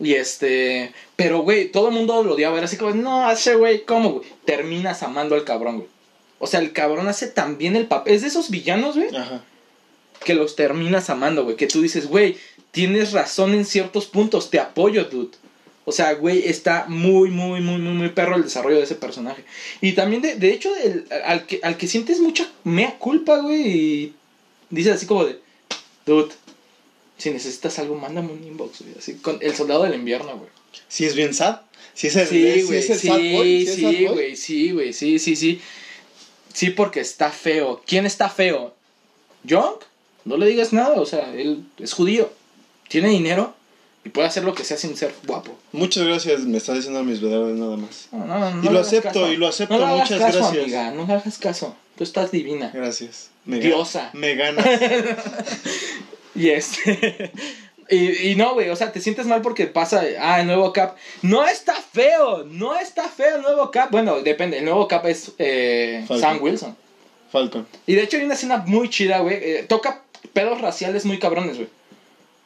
[0.00, 0.92] Y este.
[1.16, 2.56] Pero, güey, todo el mundo lo odiaba.
[2.56, 4.28] Era así como, no, ese güey, ¿cómo, güey?
[4.44, 5.88] Terminas amando al cabrón, güey.
[6.38, 8.14] O sea, el cabrón hace tan bien el papel.
[8.14, 9.42] Es de esos villanos, güey, Ajá.
[10.24, 11.56] que los terminas amando, güey.
[11.56, 12.36] Que tú dices, güey,
[12.72, 14.50] tienes razón en ciertos puntos.
[14.50, 15.30] Te apoyo, dude.
[15.86, 19.44] O sea, güey, está muy, muy, muy, muy, muy perro el desarrollo de ese personaje.
[19.80, 23.60] Y también, de, de hecho, el- al, que, al que sientes mucha mea culpa, güey,
[23.68, 24.14] y
[24.70, 25.38] dices así como de,
[26.06, 26.32] dude,
[27.18, 28.94] si necesitas algo, mándame un inbox, güey.
[28.98, 30.50] Así, con el soldado del invierno, güey.
[30.88, 31.60] Si es bien sad.
[31.94, 34.14] Si es el, Sí, güey, sí, sad boy, si es sad sí, boy.
[34.14, 35.60] güey, sí, güey, sí, sí, sí.
[36.52, 37.82] Sí, porque está feo.
[37.86, 38.74] ¿Quién está feo?
[39.44, 39.76] ¿Young?
[40.24, 42.32] No le digas nada, o sea, él es judío.
[42.88, 43.54] Tiene dinero
[44.04, 45.56] y puede hacer lo que sea sin ser guapo.
[45.72, 48.08] Muchas gracias, me estás diciendo mis verdades nada más.
[48.12, 49.32] No, no, no Y lo acepto, caso.
[49.32, 50.62] y lo acepto, No le hagas muchas caso, gracias.
[50.64, 51.76] amiga, no le hagas caso.
[51.96, 52.70] Tú estás divina.
[52.74, 53.30] Gracias.
[53.44, 54.10] Me Diosa.
[54.14, 54.66] Me ganas.
[56.42, 57.30] Y este.
[57.90, 60.96] Y, y no, güey, o sea, te sientes mal porque pasa, ah, el nuevo Cap.
[61.20, 63.90] No está feo, no está feo el nuevo Cap.
[63.90, 66.02] Bueno, depende, el nuevo Cap es eh.
[66.08, 66.74] Sam Wilson.
[67.30, 67.66] Falcon.
[67.86, 69.36] Y de hecho hay una escena muy chida, güey.
[69.36, 71.68] eh, toca pedos raciales muy cabrones, güey.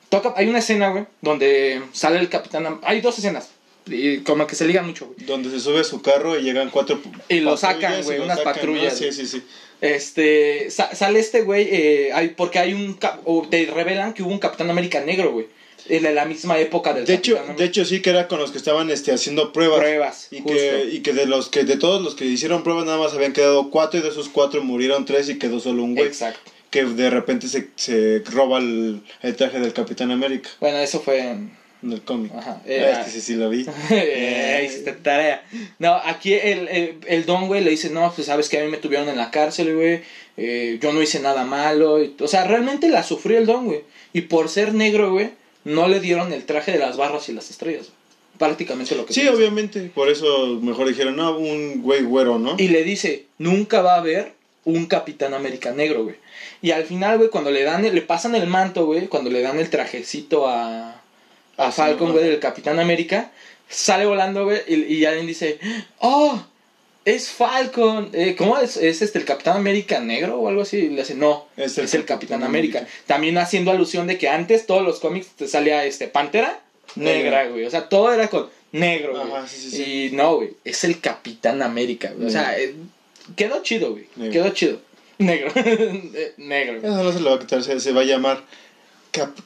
[0.08, 2.80] Toca, hay una escena, güey, donde sale el capitán.
[2.82, 3.50] Hay dos escenas.
[3.86, 5.26] Y como que se ligan mucho, güey.
[5.26, 7.00] Donde se sube a su carro y llegan cuatro.
[7.28, 8.98] Y lo sacan, güey, unas sacan, patrullas, ¿no?
[8.98, 9.42] Sí, sí, sí.
[9.80, 14.30] Este, sa- sale este güey, eh, hay- porque hay un, o te revelan que hubo
[14.32, 15.46] un Capitán América negro, güey.
[15.88, 18.58] En la- misma época del De hecho, de hecho sí que era con los que
[18.58, 19.78] estaban este, haciendo pruebas.
[19.78, 20.52] Pruebas, Y justo.
[20.58, 23.32] que, y que de los que de todos los que hicieron pruebas nada más habían
[23.32, 26.08] quedado cuatro y de esos cuatro murieron tres y quedó solo un güey.
[26.08, 26.40] Exacto.
[26.70, 31.20] Que de repente se, se roba el, el traje del Capitán América Bueno, eso fue
[31.20, 31.56] en...
[31.82, 32.32] en el cómic.
[32.34, 32.56] Ajá.
[32.60, 33.66] Ah, eh, este sí, sí lo vi.
[33.90, 35.42] eh, hiciste tarea.
[35.78, 38.70] No, aquí el, el, el don, güey, le dice, no, pues sabes que a mí
[38.70, 40.00] me tuvieron en la cárcel, güey.
[40.36, 42.02] eh, yo no hice nada malo.
[42.02, 43.82] y- o sea, realmente la sufrió el don, güey.
[44.12, 45.30] Y por ser negro, güey,
[45.64, 47.86] no le dieron el traje de las barras y las estrellas.
[47.86, 47.98] güey.
[48.38, 49.90] Prácticamente lo que Sí, obviamente.
[49.94, 52.54] Por eso mejor dijeron, no, un güey güero, ¿no?
[52.58, 54.32] Y le dice, nunca va a haber
[54.64, 56.16] un Capitán América negro, güey.
[56.62, 59.40] Y al final, güey, cuando le dan, el- le pasan el manto, güey, cuando le
[59.42, 60.97] dan el trajecito a,
[61.58, 63.30] a Falcon, güey, del Capitán América,
[63.68, 65.58] sale volando, güey, y, y alguien dice,
[65.98, 66.42] oh,
[67.04, 68.10] es Falcon.
[68.12, 68.76] Eh, ¿Cómo es?
[68.76, 70.76] ¿Es este el Capitán América negro o algo así?
[70.78, 72.78] Y le dice, no, Es es el Capitán Capitán América.
[72.80, 72.98] América.
[73.06, 76.60] También haciendo alusión de que antes todos los cómics te salía este Pantera
[76.96, 77.64] negra, güey.
[77.64, 79.32] O sea, todo era con negro, güey.
[79.32, 80.06] Ajá, sí, sí, sí.
[80.12, 82.26] Y no, güey, es el Capitán América, güey.
[82.28, 82.74] O sea, eh,
[83.36, 84.30] quedó chido, güey.
[84.30, 84.80] Quedó chido.
[85.18, 85.50] Negro.
[85.56, 86.78] Eh, negro.
[86.78, 88.44] Eso no se lo va a quitar, se, se va a llamar.
[89.10, 89.38] Cap-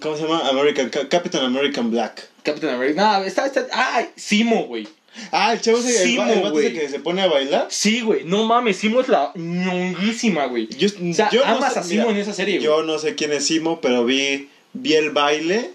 [0.00, 0.46] ¿Cómo se llama?
[0.48, 2.28] American, Ca- Captain American Black.
[2.42, 3.18] Capitán América.
[3.18, 3.66] No, está, está.
[3.72, 4.10] ¡Ay!
[4.16, 4.86] Simo, güey.
[5.32, 6.72] Ah, el chavo el, Simo, el güey.
[6.72, 7.66] que se pone a bailar.
[7.70, 8.24] Sí, güey.
[8.24, 10.68] No mames, Simo es la ñonguísima, güey.
[10.68, 12.64] Yo, O sea, yo no amas sé- a Simo mira, en esa serie, güey.
[12.64, 15.70] Yo no sé quién es Simo, pero vi, vi el baile.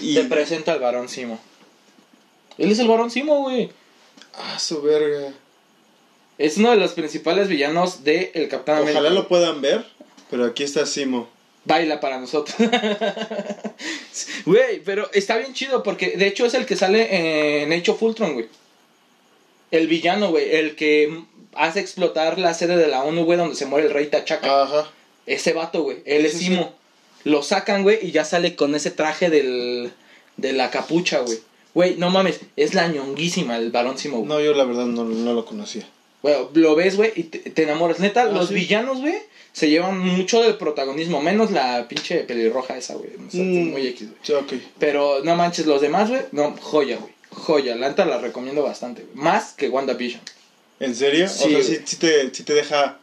[0.00, 0.14] Y.
[0.14, 1.40] Te presento al varón Simo.
[2.58, 3.70] Él es el varón Simo, güey.
[4.34, 5.32] Ah, su verga.
[6.38, 9.00] Es uno de los principales villanos de El Capitán América.
[9.00, 9.84] Ojalá lo puedan ver,
[10.30, 11.28] pero aquí está Simo.
[11.64, 12.56] Baila para nosotros.
[14.44, 18.02] Güey, pero está bien chido porque de hecho es el que sale en Age of
[18.02, 18.48] Ultron, güey.
[19.70, 20.54] El villano, güey.
[20.56, 21.22] El que
[21.54, 24.62] hace explotar la sede de la ONU, güey, donde se muere el rey T'Chaka.
[24.62, 24.90] Ajá.
[25.26, 25.98] Ese vato, güey.
[26.04, 26.74] Él es Simo.
[27.24, 29.92] Lo sacan, güey, y ya sale con ese traje del,
[30.36, 31.38] de la capucha, güey.
[31.74, 34.24] Güey, no mames, es la ñonguísima el varón Simo.
[34.26, 35.86] No, yo la verdad no, no lo conocía.
[36.22, 37.98] Bueno, lo ves, güey, y te, te enamoras.
[38.00, 38.54] Neta, Ah, los sí.
[38.54, 39.14] villanos, güey,
[39.52, 41.20] se llevan mucho del protagonismo.
[41.22, 43.10] Menos la pinche pelirroja esa, güey.
[43.26, 43.70] O sea, Mm.
[43.70, 44.18] Muy X, güey.
[44.22, 44.52] Sí, ok.
[44.78, 47.12] Pero no manches, los demás, güey, no, joya, güey.
[47.30, 49.14] Joya, la neta la recomiendo bastante, güey.
[49.24, 50.20] Más que WandaVision.
[50.80, 51.28] ¿En serio?
[51.28, 52.98] Sí, o sea, sí te, sí te deja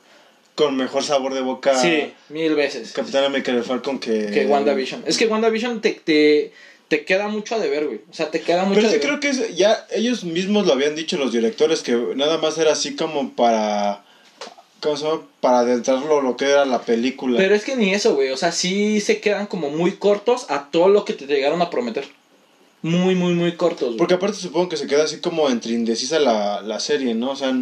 [0.56, 2.92] con mejor sabor de boca Sí, mil veces.
[2.92, 4.28] Capitán América del Falcon que...
[4.32, 5.04] Que WandaVision.
[5.06, 6.52] Es que WandaVision te, te,
[6.88, 8.02] te queda mucho a deber, güey.
[8.10, 9.06] O sea, te queda mucho Pero a deber.
[9.08, 12.71] creo que es- ya ellos mismos lo habían dicho los directores, que nada más era
[12.73, 14.04] así como para...
[14.80, 15.21] ¿Cómo se llama?
[15.41, 17.38] Para adentrarlo lo que era la película.
[17.38, 18.30] Pero es que ni eso, güey.
[18.30, 21.69] O sea, sí se quedan como muy cortos a todo lo que te llegaron a
[21.71, 22.06] prometer.
[22.84, 23.97] Muy, muy, muy cortos, güey.
[23.97, 27.32] Porque aparte supongo que se queda así como entre indecisa la, la serie, ¿no?
[27.32, 27.54] O sea,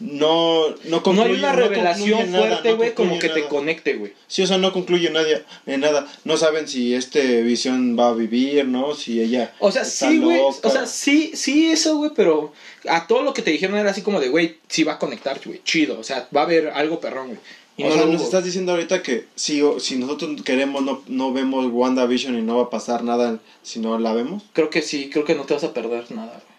[0.00, 0.70] no...
[0.84, 4.12] No, no hay una revelación fuerte, no güey, como que te conecte, güey.
[4.26, 6.10] Sí, o sea, no concluye nadie, en nada.
[6.24, 8.94] No saben si este Visión va a vivir, ¿no?
[8.94, 10.40] Si ella O sea, está sí, güey.
[10.40, 12.52] O sea, sí, sí, eso, güey, pero
[12.88, 15.40] a todo lo que te dijeron era así como de, güey, sí va a conectar,
[15.44, 15.98] güey, chido.
[15.98, 17.38] O sea, va a haber algo perrón, güey.
[17.76, 21.32] Y o no sea, nos estás diciendo ahorita que si, si nosotros queremos no, no
[21.32, 24.42] vemos WandaVision y no va a pasar nada si no la vemos.
[24.52, 26.50] Creo que sí, creo que no te vas a perder nada, güey.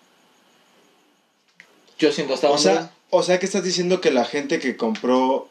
[1.99, 5.47] Yo siento hasta O sea, o sea que estás diciendo que la gente que compró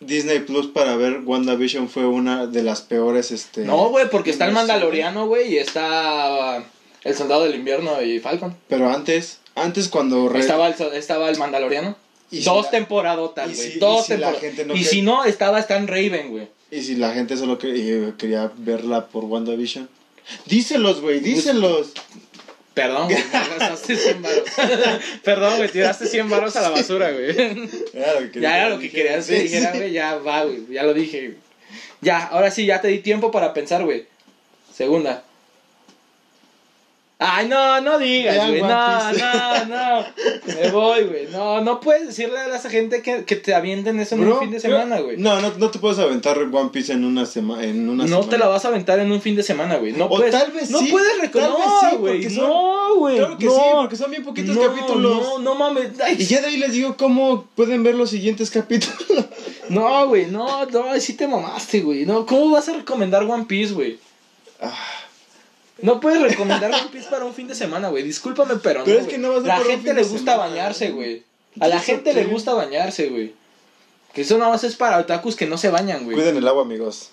[0.00, 4.46] Disney Plus para ver WandaVision fue una de las peores este No, güey, porque está
[4.46, 4.52] el.
[4.52, 6.64] Mandaloriano, güey, y está
[7.04, 8.56] el Soldado del Invierno y Falcon.
[8.68, 11.96] Pero antes, antes cuando re- Estaba el, estaba el Mandaloriano.
[12.32, 13.72] y si Dos la- temporadotas, güey.
[13.72, 14.40] si- Dos y si la temporadas.
[14.40, 16.48] gente no y si no, estaba Stan Raven, güey.
[16.70, 19.88] y si la gente solo que- quería verla por WandaVision.
[20.46, 21.92] Díselos, güey, díselos.
[22.74, 24.44] Perdón, güey, gastaste 100 varos.
[25.22, 27.34] Perdón, güey, tiraste 100 varos a la basura, güey.
[27.34, 29.92] Que Ya era lo que querías que dijera, güey.
[29.92, 30.66] Ya va, güey.
[30.70, 31.34] Ya lo dije.
[32.00, 34.06] Ya, ahora sí, ya te di tiempo para pensar, güey.
[34.74, 35.24] Segunda.
[37.24, 38.60] Ay, no, no digas, güey.
[38.62, 40.04] No, no, no.
[40.46, 41.26] Me voy, güey.
[41.30, 44.40] No, no puedes decirle a esa gente que, que te avienten eso en Bro, un
[44.40, 45.16] fin de semana, güey.
[45.18, 48.28] No, no, no te puedes aventar One Piece en una, sema en una No semana.
[48.30, 49.92] te la vas a aventar en un fin de semana, güey.
[49.92, 50.32] No O puedes.
[50.32, 51.98] tal vez no sí, puedes tal reconocer.
[52.00, 52.48] vez sí, No, güey.
[52.52, 53.16] No, güey.
[53.18, 53.52] Claro que no.
[53.52, 55.22] sí, porque son bien poquitos no, capítulos.
[55.22, 55.88] No, no mames.
[56.00, 59.24] Ay, Y ya de ahí les digo cómo pueden ver los siguientes capítulos.
[59.68, 62.04] No, güey, no, no, sí te mamaste, güey.
[62.04, 63.98] No, ¿cómo vas a recomendar One Piece, güey?
[64.60, 64.74] Ah,
[65.82, 68.02] No puedes recomendar One Piece para un fin de semana, güey.
[68.02, 69.04] Discúlpame, pero, Pero no.
[69.06, 71.22] es que no va a La un gente fin le de gusta semana, bañarse, güey.
[71.60, 73.34] A la gente le gusta bañarse, güey.
[74.14, 76.16] Que eso nada más es para otakus que no se bañan, güey.
[76.16, 77.10] Cuiden el agua, amigos.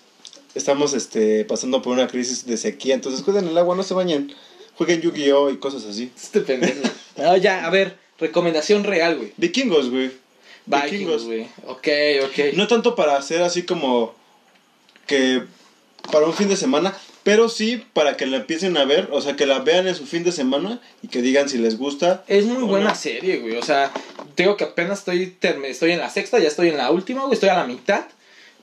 [0.54, 4.34] Estamos este, pasando por una crisis de sequía, entonces cuiden el agua, no se bañen.
[4.76, 5.50] Jueguen Yu-Gi-Oh!
[5.50, 6.10] y cosas así.
[6.16, 6.80] Este pendejo.
[7.16, 9.32] No, ya, a ver, recomendación real, güey.
[9.36, 10.12] Vikingos, güey.
[10.66, 11.24] Vikings, Vikingos.
[11.24, 11.48] güey.
[11.66, 11.88] Ok,
[12.24, 12.54] ok.
[12.54, 14.14] No tanto para hacer así como
[15.06, 15.42] que
[16.12, 19.36] para un fin de semana, pero sí para que la empiecen a ver, o sea,
[19.36, 22.24] que la vean en su fin de semana y que digan si les gusta.
[22.28, 22.94] Es muy ¿O buena no?
[22.94, 23.56] serie, güey.
[23.56, 23.92] O sea,
[24.36, 27.34] digo que apenas estoy, estoy en la sexta, ya estoy en la última, güey.
[27.34, 28.04] Estoy a la mitad.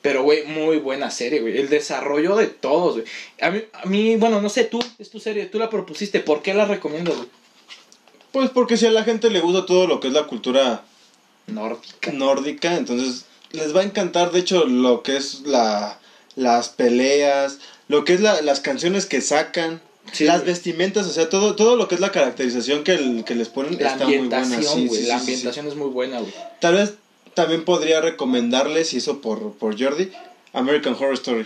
[0.01, 1.57] Pero, güey, muy buena serie, güey.
[1.57, 3.05] El desarrollo de todos, güey.
[3.41, 6.19] A mí, a mí, bueno, no sé, tú, es tu serie, tú la propusiste.
[6.19, 7.27] ¿Por qué la recomiendo, güey?
[8.31, 10.83] Pues porque si a la gente le gusta todo lo que es la cultura
[11.47, 12.11] Nórdica.
[12.11, 15.99] nórdica, entonces les va a encantar, de hecho, lo que es la
[16.35, 20.47] las peleas, lo que es la- las canciones que sacan, Sí, las güey.
[20.53, 23.77] vestimentas, o sea, todo todo lo que es la caracterización que, el- que les ponen
[23.79, 24.45] La está muy buena.
[24.45, 25.01] sí, güey.
[25.01, 25.31] sí, la sí, sí, sí.
[25.33, 26.33] ambientación es muy buena, güey.
[26.61, 26.93] Tal vez
[27.33, 30.11] también podría recomendarles, y eso por, por Jordi,
[30.53, 31.45] American Horror Story.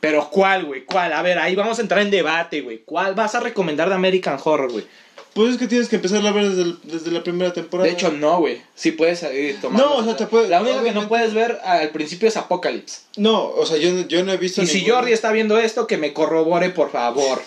[0.00, 0.84] Pero ¿cuál, güey?
[0.86, 1.12] ¿Cuál?
[1.12, 2.78] A ver, ahí vamos a entrar en debate, güey.
[2.86, 4.86] ¿Cuál vas a recomendar de American Horror, güey?
[5.34, 7.86] Pues es que tienes que empezar a ver desde, el- desde la primera temporada.
[7.88, 8.60] De hecho, no, güey.
[8.74, 9.84] Sí puedes ir tomando.
[9.86, 13.02] No, o sea, te puede- La única que no puedes ver al principio es Apocalypse.
[13.16, 14.60] no, o sea, yo, yo no he visto.
[14.62, 17.40] Y si Jordi está viendo esto, que me corrobore, por favor.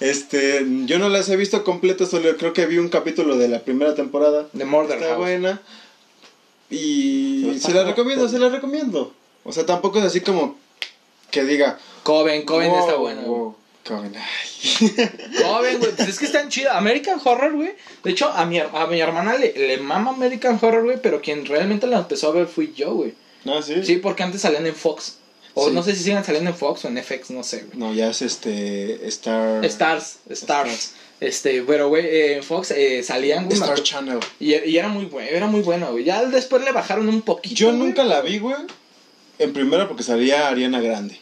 [0.00, 3.60] Este, yo no las he visto completas, solo creo que vi un capítulo de la
[3.60, 4.46] primera temporada.
[4.52, 5.18] De Murder Está House.
[5.18, 5.62] buena.
[6.70, 9.12] Y se la recomiendo, se la recomiendo.
[9.44, 10.56] O sea, tampoco es así como
[11.30, 11.78] que diga.
[12.02, 13.20] Coven, Coven "Wow, está bueno.
[13.22, 14.90] wow, Coven, ay".
[15.42, 15.92] Coven, güey.
[15.92, 16.74] Pues es que están chidas.
[16.76, 17.72] American Horror, güey.
[18.02, 20.98] De hecho, a mi, a mi hermana le, le mama American Horror, güey.
[21.02, 23.14] Pero quien realmente la empezó a ver fui yo, güey.
[23.44, 23.84] No, sí.
[23.84, 25.18] Sí, porque antes salían en Fox.
[25.56, 25.74] O Sí.
[25.74, 27.78] no sé si sigan saliendo en Fox o en FX, no sé, güey.
[27.78, 29.06] No, ya es este.
[29.06, 29.64] Star.
[29.64, 30.94] Stars, Stars.
[31.20, 33.56] Este, pero, güey, eh, en Fox eh, salían, güey.
[33.58, 34.18] Star Channel.
[34.40, 36.02] Y, y era muy bueno, era muy bueno, güey.
[36.04, 37.54] Ya después le bajaron un poquito.
[37.54, 38.56] Yo nunca la vi, güey.
[39.38, 41.18] En primera porque salía Ariana Grande.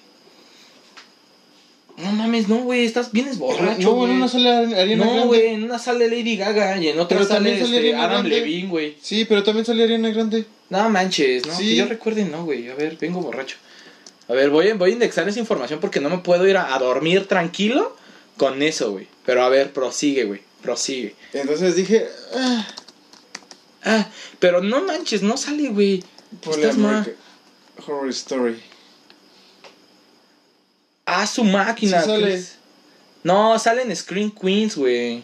[1.99, 3.81] No mames, no, güey, estás bien borracho.
[3.83, 4.11] no, güey.
[4.11, 5.27] en una sale Ariana No, Grande.
[5.29, 8.27] güey, en una sale Lady Gaga y en otra Pero sale también sale este, Adam.
[8.27, 8.97] Levine, güey.
[9.03, 10.47] Sí, pero también salía Ariana Grande.
[10.71, 11.69] No manches, no, Sí.
[11.69, 12.69] que yo recuerde, no, güey.
[12.71, 13.57] A ver, vengo borracho.
[14.29, 16.75] A ver, voy, a- voy a indexar esa información porque no me puedo ir a,
[16.75, 17.95] a dormir tranquilo
[18.39, 19.07] con eso, güey.
[19.27, 21.15] Pero a ver, prosigue, güey, prosigue.
[21.35, 22.07] Entonces dije.
[22.35, 22.67] Ah,
[23.85, 26.03] Ah, pero no manches, no sale, güey.
[26.49, 27.15] Estás mal.
[27.87, 28.57] Horror Story.
[31.21, 32.01] Ah, su máquina.
[32.01, 32.45] Sí sale.
[33.25, 35.23] No, sale en Screen Queens, güey.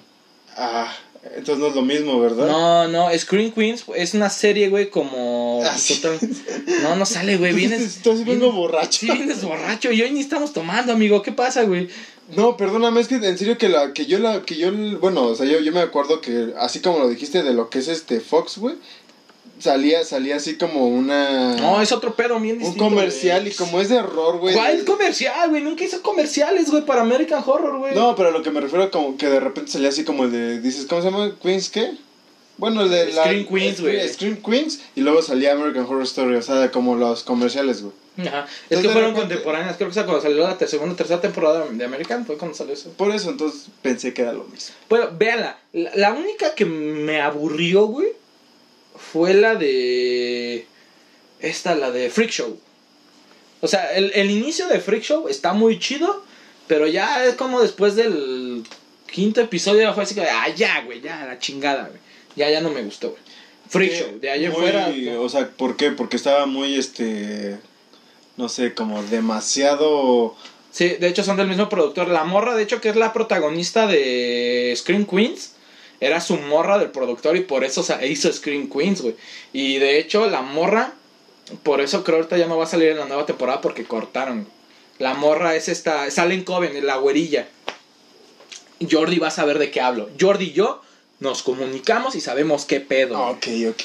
[0.56, 0.92] Ah,
[1.36, 2.46] entonces no es lo mismo, ¿verdad?
[2.46, 5.60] No, no, Screen Queens es una serie, güey, como...
[5.64, 5.96] Ah, sí.
[5.96, 6.18] total-
[6.82, 8.00] No, no sale, güey, vienes...
[8.04, 8.98] Vengo vienes- borracho.
[9.00, 11.22] Sí, vienes borracho y hoy ni estamos tomando, amigo.
[11.22, 11.88] ¿Qué pasa, güey?
[12.36, 14.70] No, perdóname, es que en serio que la que yo la que yo
[15.00, 17.78] bueno, o sea, yo, yo me acuerdo que así como lo dijiste de lo que
[17.78, 18.74] es este Fox, güey,
[19.60, 23.52] salía salía así como una No, es otro pedo bien un comercial güey.
[23.52, 24.54] y como es de horror, güey.
[24.54, 25.62] ¿Cuál comercial, güey?
[25.62, 27.94] Nunca hizo comerciales, güey, para American Horror, güey.
[27.94, 30.32] No, pero a lo que me refiero como que de repente salía así como el
[30.32, 31.32] de dices, ¿cómo se llama?
[31.42, 31.92] Queens qué?
[32.56, 34.08] Bueno, el de la Scream Queens, güey.
[34.08, 37.92] Scream Queens y luego salía American Horror Story, o sea, como los comerciales, güey.
[38.26, 38.46] Ajá.
[38.46, 39.76] Es Entonces, que fueron repente- contemporáneas.
[39.76, 42.74] Creo que esa cuando salió la segunda o tercera temporada de American fue cuando salió
[42.74, 42.90] eso.
[42.96, 44.74] Por eso entonces pensé que era lo mismo.
[44.88, 45.56] Bueno, véanla.
[45.72, 48.08] La, la única que me aburrió, güey,
[48.98, 50.66] fue la de.
[51.40, 52.58] Esta, la de Freak Show.
[53.60, 56.24] O sea, el, el inicio de Freak Show está muy chido,
[56.66, 58.64] pero ya es como después del
[59.10, 62.00] quinto episodio fue así que, ah, ya, güey, ya, la chingada, güey.
[62.36, 63.22] Ya, ya no me gustó, güey.
[63.68, 64.90] Freak Sí, Show, de muy- fuera.
[65.20, 65.90] O sea, ¿por qué?
[65.90, 67.58] Porque estaba muy, este,
[68.36, 70.36] no sé, como demasiado...
[70.70, 72.08] Sí, de hecho son del mismo productor.
[72.08, 75.52] La morra, de hecho, que es la protagonista de Scream Queens,
[76.00, 79.16] era su morra del productor y por eso hizo Scream Queens, güey.
[79.52, 80.92] Y de hecho, la morra,
[81.62, 84.46] por eso creo ahorita ya no va a salir en la nueva temporada porque cortaron.
[84.98, 87.48] La morra es esta, sale en Coven, la güerilla.
[88.88, 90.08] Jordi va a saber de qué hablo.
[90.20, 90.82] Jordi y yo
[91.20, 93.16] nos comunicamos y sabemos qué pedo.
[93.16, 93.82] Ah, ok, ok.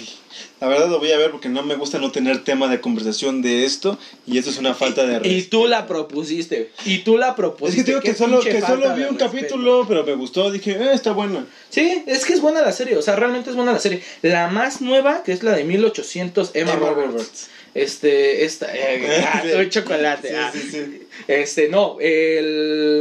[0.62, 3.42] La verdad lo voy a ver porque no me gusta no tener tema de conversación
[3.42, 5.68] de esto y esto es una falta de y tú respeto.
[5.68, 6.72] la propusiste.
[6.86, 7.84] Y tú la Es propusiste.
[7.84, 9.26] que digo que solo, que solo vi un respeto.
[9.26, 10.52] capítulo, pero me gustó.
[10.52, 11.46] Dije, eh, está buena.
[11.70, 14.02] Sí, es que es buena la serie, o sea, realmente es buena la serie.
[14.22, 17.12] La más nueva, que es la de 1800, Emma, Emma Roberts.
[17.14, 17.50] Roberts.
[17.76, 20.30] Este, esta, eh, ah, chocolate.
[20.30, 20.52] Sí, ah.
[20.54, 21.08] sí, sí.
[21.28, 23.00] Este, no, el,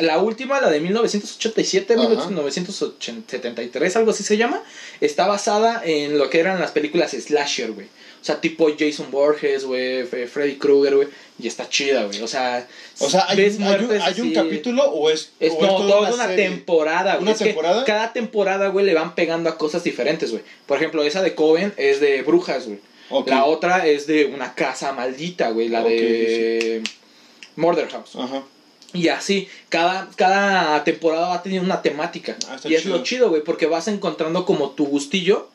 [0.00, 2.08] la última, la de 1987, Ajá.
[2.08, 4.62] 1973, algo así se llama,
[5.00, 7.86] está basada en lo que eran las películas slasher, güey.
[8.20, 12.20] O sea, tipo Jason Borges, güey, Freddy Krueger, güey, y está chida, güey.
[12.22, 12.66] O sea,
[12.98, 15.60] O sea, ¿hay, ves hay un, muertes hay un así- capítulo o es, es, o
[15.62, 16.48] no, toda toda una serie?
[16.48, 17.22] temporada, güey.
[17.22, 17.84] ¿Una Es que temporada?
[17.84, 20.42] cada temporada, güey, le van pegando a cosas diferentes, güey.
[20.66, 22.80] Por ejemplo, esa de Coven es de brujas, güey.
[23.26, 25.68] La otra es de una casa maldita, güey.
[25.68, 26.82] La de
[27.56, 28.16] Murder House.
[28.16, 28.42] Ajá.
[28.92, 32.36] Y así, cada, cada temporada va teniendo una temática.
[32.48, 35.48] Ah, y es lo chido, güey, porque vas encontrando como tu gustillo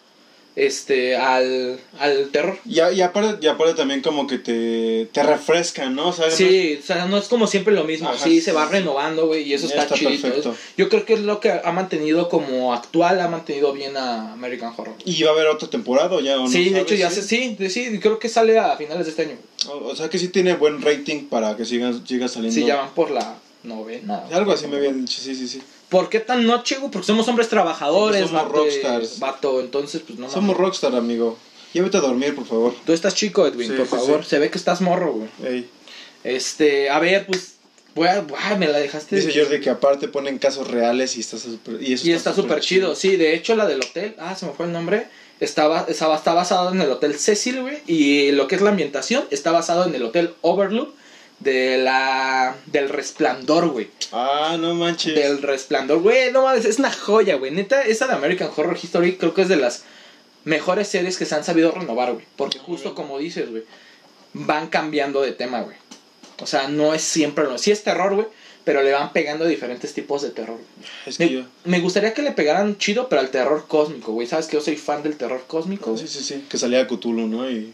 [0.55, 2.57] este, al, al terror.
[2.65, 6.09] Y, y aparte, y aparte también como que te, te refrescan, ¿no?
[6.09, 8.09] O sea, Sí, o sea, no es como siempre lo mismo.
[8.09, 8.73] Ajá, sí, sí, se va sí.
[8.73, 10.23] renovando, güey, y eso está, está chidito.
[10.23, 10.55] perfecto.
[10.77, 14.73] Yo creo que es lo que ha mantenido como actual, ha mantenido bien a American
[14.75, 14.95] Horror.
[15.05, 16.49] ¿Y va a haber otra temporada ya o no?
[16.49, 19.21] sí, de hecho ya sé, sí, de- sí, creo que sale a finales de este
[19.23, 19.37] año.
[19.69, 22.59] O, o sea que sí tiene buen rating para que siga, siga saliendo.
[22.59, 24.23] Sí, ya van por la novena.
[24.31, 25.61] Algo así me habían dicho, sí, sí, sí.
[25.91, 26.89] ¿Por qué tan noche, güey?
[26.89, 29.19] Porque somos hombres trabajadores, Porque somos vato, rockstars.
[29.19, 31.37] vato, entonces pues no Somos rockstar, amigo.
[31.73, 32.73] Ya vete a dormir, por favor.
[32.85, 34.23] Tú estás chico, Edwin, Sí, por sí, favor.
[34.23, 34.29] sí.
[34.31, 35.29] Se ve que estás morro, güey.
[35.45, 35.69] Ey.
[36.23, 37.55] Este, a ver, pues
[37.95, 39.15] voy a, ay, me la dejaste.
[39.17, 42.59] Dice Jordi que aparte ponen casos reales y está súper y eso Y está súper
[42.61, 42.95] chido.
[42.95, 45.07] Sí, de hecho, la del hotel, ah, se me fue el nombre.
[45.39, 47.79] Estaba, estaba, está basado en el Hotel Cecil, güey.
[47.87, 50.93] Y lo que es la ambientación está basado en el Hotel Overlook
[51.43, 53.89] de la, del Resplandor, güey.
[54.11, 55.15] Ah, no manches.
[55.15, 56.31] Del Resplandor, güey.
[56.31, 57.51] No mames, es una joya, güey.
[57.51, 59.83] Neta, esa de American Horror History creo que es de las
[60.43, 62.25] mejores series que se han sabido renovar, güey.
[62.35, 63.63] Porque justo como dices, güey,
[64.33, 65.77] van cambiando de tema, güey.
[66.41, 67.57] O sea, no es siempre lo.
[67.57, 68.27] Sí es terror, güey.
[68.63, 70.57] Pero le van pegando diferentes tipos de terror.
[71.05, 71.41] Es que Me, yo.
[71.65, 74.27] me gustaría que le pegaran chido, pero al terror cósmico, güey.
[74.27, 75.97] ¿Sabes que yo soy fan del terror cósmico?
[75.97, 76.45] Sí, sí, sí.
[76.49, 77.49] Que salía Cthulhu, ¿no?
[77.49, 77.73] Y.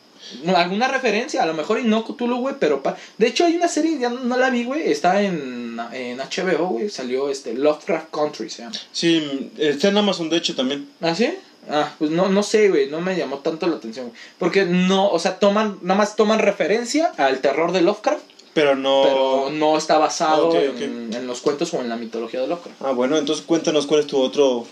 [0.55, 2.83] Alguna referencia, a lo mejor y no Cthulhu, güey, pero...
[2.83, 6.17] pa- De hecho, hay una serie, ya no, no la vi, güey, está en, en
[6.17, 8.75] HBO, güey, salió este Lovecraft Country, se llama.
[8.91, 10.89] Sí, está en Amazon, de hecho, también.
[11.01, 11.29] ¿Ah, sí?
[11.69, 14.19] Ah, pues no, no sé, güey, no me llamó tanto la atención, güey.
[14.37, 18.23] Porque no, o sea, toman, nada más toman referencia al terror de Lovecraft,
[18.57, 19.03] Pero no.
[19.03, 22.81] pero no está basado en, los cuentos o en la mitología de Lovecraft.
[22.81, 24.65] Ah, bueno, entonces cuéntanos cuál es tu otro.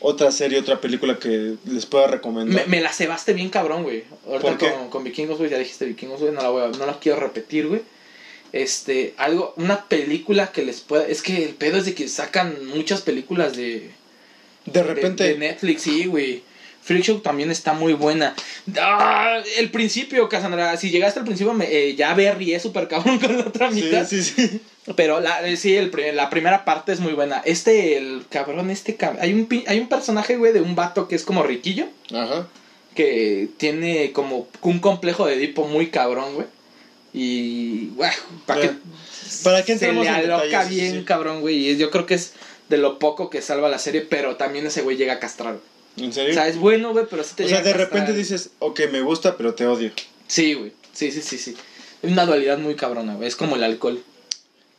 [0.00, 2.66] Otra serie, otra película que les pueda recomendar.
[2.66, 4.02] Me, me la cebaste bien cabrón, güey.
[4.26, 4.72] Ahorita ¿Por qué?
[4.72, 7.20] Con, con Vikingos, güey, ya dijiste Vikingos, güey, no la voy a, no la quiero
[7.20, 7.82] repetir, güey.
[8.52, 12.66] Este, algo, una película que les pueda, es que el pedo es de que sacan
[12.66, 13.90] muchas películas de,
[14.66, 15.22] de repente.
[15.24, 16.42] de, de Netflix, sí, güey.
[16.88, 18.34] Freak Show también está muy buena.
[18.80, 23.36] Ah, el principio, Cassandra, si llegaste al principio, me, eh, ya berrié súper cabrón con
[23.36, 24.06] la otra sí, mitad.
[24.08, 24.60] sí, sí.
[24.96, 27.42] Pero la, eh, sí, el, pri- la primera parte es muy buena.
[27.44, 31.14] Este, el cabrón, este cab- hay un, hay un personaje, güey, de un vato que
[31.14, 32.48] es como riquillo Ajá.
[32.94, 36.46] que tiene como un complejo de Edipo muy cabrón, güey.
[37.12, 38.10] Y, güey,
[38.46, 38.70] para que
[39.44, 40.68] ¿Para qué se le aloca detalles?
[40.68, 41.04] Sí, bien, sí.
[41.04, 41.68] cabrón, güey.
[41.70, 42.32] Y yo creo que es
[42.70, 45.58] de lo poco que salva la serie, pero también ese güey llega a castrar.
[45.98, 46.34] ¿En O serio?
[46.34, 49.36] sea, es bueno, güey, pero sí te O sea, de repente dices, ok, me gusta,
[49.36, 49.90] pero te odio.
[50.26, 50.72] Sí, güey.
[50.92, 51.56] Sí, sí, sí, sí.
[52.02, 53.28] Es una dualidad muy cabrona, güey.
[53.28, 54.02] Es como el alcohol.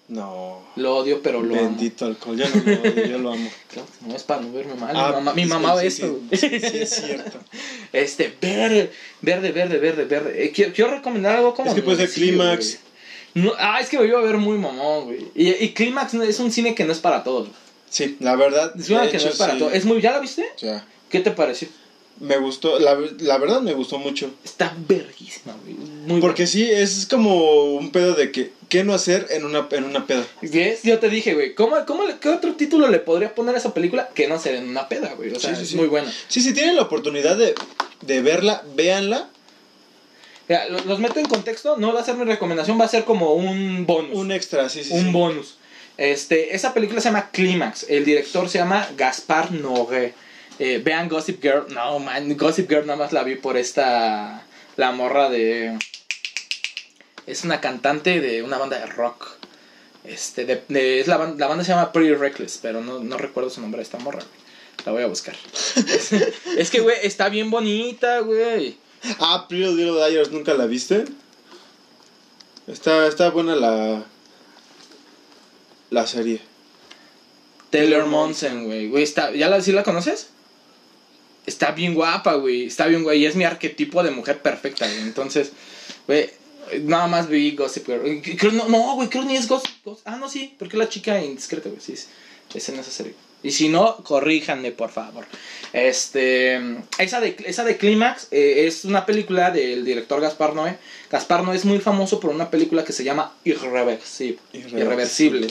[0.08, 0.64] No.
[0.76, 1.64] Lo odio, pero lo amo.
[1.66, 3.50] Bendito alcohol, ya no lo odio, yo lo amo.
[3.72, 4.96] Claro, no es para no verme mal.
[4.96, 6.48] Ah, mi mamá, mi sí, mamá ve sí, esto, sí.
[6.50, 6.62] güey.
[6.62, 7.40] Sí, es cierto.
[7.94, 10.44] Este, verde, verde, verde, verde, verde.
[10.46, 11.70] Eh, quiero, quiero recomendar algo como.
[11.70, 12.80] Es que puede ser Clímax.
[13.36, 15.28] No, ah, es que me iba a ver muy mamón, güey.
[15.36, 17.50] Y, y Clímax no- es un cine que no es para todos.
[17.90, 18.74] Sí, la verdad.
[18.80, 19.60] Es una que no hecho, es para sí.
[19.60, 19.74] todos.
[19.74, 20.46] Es muy, ¿Ya la viste?
[20.56, 21.67] O sea, ¿Qué te pareció?
[22.22, 24.30] me gustó, la, la verdad me gustó mucho.
[24.43, 25.74] Está verguísima, güey.
[26.06, 29.86] Muy Porque sí, es como un pedo de que, ¿qué no hacer en una, en
[29.86, 30.28] una peda?
[30.84, 34.10] Yo te dije, güey, ¿cómo, cómo ¿qué otro título le podría poner a esa película
[34.13, 35.32] que no sea en una peda, güey?
[35.32, 35.76] O sea, Sí, sí, es sí.
[35.78, 36.12] muy buena.
[36.28, 37.56] Sí, si tienen la oportunidad de,
[38.02, 39.30] de verla, véanla.
[40.50, 43.06] Mira, lo- los meto en contexto, no va a ser mi recomendación, va a ser
[43.06, 44.13] como un bonus.
[44.13, 44.91] Un extra, sí, sí.
[44.93, 45.12] un sí.
[45.12, 45.56] bonus.
[45.98, 47.86] Este, esa película se llama Clímax.
[47.89, 50.13] El director se llama Gaspar Noé.
[50.60, 51.65] Eh, vean Gossip Girl.
[51.74, 54.43] No, man, Gossip Girl nada más la vi por esta.
[54.76, 55.78] La morra de.
[57.26, 59.28] Es una cantante de una banda de rock.
[60.04, 63.50] Este, de, de- es la, la banda se llama Pretty Reckless, pero no, no recuerdo
[63.50, 64.19] su nombre de esta morra.
[64.19, 64.39] güey.
[64.86, 65.36] La voy a buscar.
[65.76, 66.12] es,
[66.58, 68.78] es que, güey, está bien bonita, güey.
[69.19, 71.06] Ah, Pretty Little Liars, ¿nunca la viste?
[72.67, 74.04] Está, está buena la,
[75.89, 76.41] la serie.
[77.69, 78.88] Taylor Monsen, güey.
[78.89, 80.30] Güey, está, ¿ya la, sí la conoces?
[81.45, 82.65] Está bien guapa, güey.
[82.65, 83.21] Está bien, güey.
[83.21, 84.99] Y es mi arquetipo de mujer perfecta, güey.
[85.02, 85.52] Entonces,
[86.08, 86.30] güey,
[86.84, 88.21] nada más vi Gossip Girl.
[88.38, 89.71] Creo, no, no, güey, creo ni es Gossip
[90.06, 91.82] Ah, no, sí, porque la chica indiscreta, güey.
[91.82, 92.08] Sí, es,
[92.54, 93.14] es en esa serie.
[93.42, 95.26] Y si no, corríjanme, por favor.
[95.72, 96.60] Este,
[96.98, 100.78] esa de, esa de Clímax eh, es una película del director Gaspar Noé.
[101.10, 104.40] Gaspar Noé es muy famoso por una película que se llama Irreversible.
[104.52, 104.80] Irreversible.
[104.82, 105.48] Irreversible.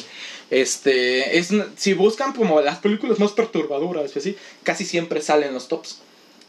[0.50, 5.68] Este, es, si buscan como las películas más perturbadoras, y así, casi siempre salen los
[5.68, 6.00] tops.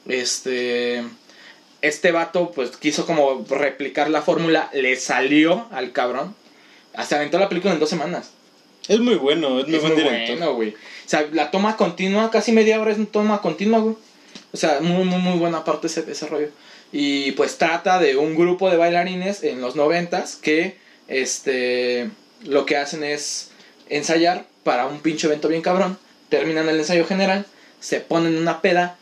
[0.08, 1.04] Este,
[1.82, 6.36] este vato pues quiso como replicar la fórmula, le salió al cabrón.
[6.96, 8.32] Hasta aventó la película en dos semanas.
[8.89, 10.38] Es muy bueno, es muy Es buen muy director.
[10.38, 10.69] bueno, güey.
[10.71, 10.75] O
[11.10, 13.95] sea, la toma continua, casi media hora es una toma continua, güey.
[14.52, 16.49] O sea, muy, muy, muy buena parte ese, ese rollo.
[16.91, 22.10] Y pues trata de un grupo de bailarines en los noventas que, este,
[22.43, 23.52] lo que hacen es
[23.89, 25.97] ensayar para un pinche evento bien cabrón.
[26.30, 27.45] Terminan el ensayo general,
[27.80, 28.97] se ponen una peda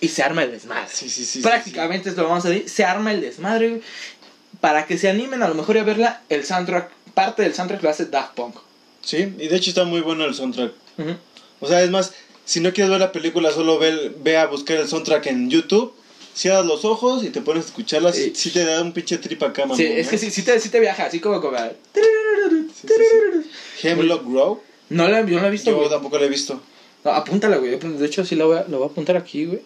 [0.00, 0.88] y se arma el desmadre.
[0.90, 1.40] Sí, sí, sí.
[1.40, 2.68] sí, Prácticamente es lo que vamos a decir.
[2.68, 3.82] Se arma el desmadre, güey.
[4.60, 7.90] Para que se animen a lo mejor a verla, el soundtrack, parte del soundtrack lo
[7.90, 8.56] hace Daft Punk.
[9.02, 10.72] Sí, y de hecho está muy bueno el soundtrack.
[10.98, 11.16] Ujú.
[11.60, 12.12] O sea, es más,
[12.44, 15.94] si no quieres ver la película, solo ve, ve a buscar el soundtrack en YouTube.
[16.34, 18.10] Cierras los ojos y te pones a escucharla.
[18.12, 18.32] Sí.
[18.34, 19.76] Sí, te da un pinche trip acá, mamón.
[19.76, 21.58] Sí, es que sí, sí te, sí te viaja, así como como...
[21.58, 22.82] Sí.
[23.82, 24.60] Hemlock Grove.
[24.88, 25.90] No la, yo no la he visto, Yo güey.
[25.90, 26.60] tampoco la he visto.
[27.04, 27.78] No, apúntala, güey.
[27.78, 29.60] De hecho, sí la voy a, lo voy a apuntar aquí, güey.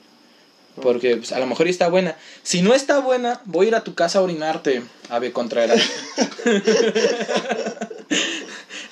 [0.83, 2.17] Porque pues, a lo mejor está buena.
[2.43, 5.81] Si no está buena, voy a ir a tu casa a orinarte, Ave Contreras.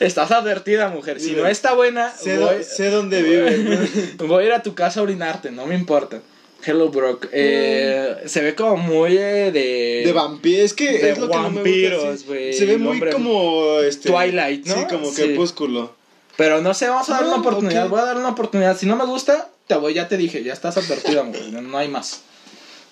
[0.00, 1.20] Estás advertida, mujer.
[1.20, 4.16] Si no está buena, Sé, voy, sé dónde vive.
[4.26, 6.20] voy a ir a tu casa a orinarte, no me importa.
[6.66, 7.28] Hello, Brock.
[7.30, 10.02] Eh, Se ve como muy eh, de...
[10.06, 10.64] de vampiros.
[10.64, 12.16] Es que de es lo que no me vampiros, gusta.
[12.18, 12.24] sí.
[12.26, 13.80] güey, Se ve muy hombre- como.
[13.80, 14.74] Este, Twilight, ¿no?
[14.74, 15.22] Sí, como Sí.
[15.22, 15.94] crepúsculo.
[16.36, 17.88] Pero no sé, vamos a dar una oportunidad.
[17.88, 18.76] Voy a dar una oportunidad.
[18.76, 21.50] Si no me gusta, te voy, ya te dije, ya estás advertida, güey.
[21.52, 22.22] No, hay más.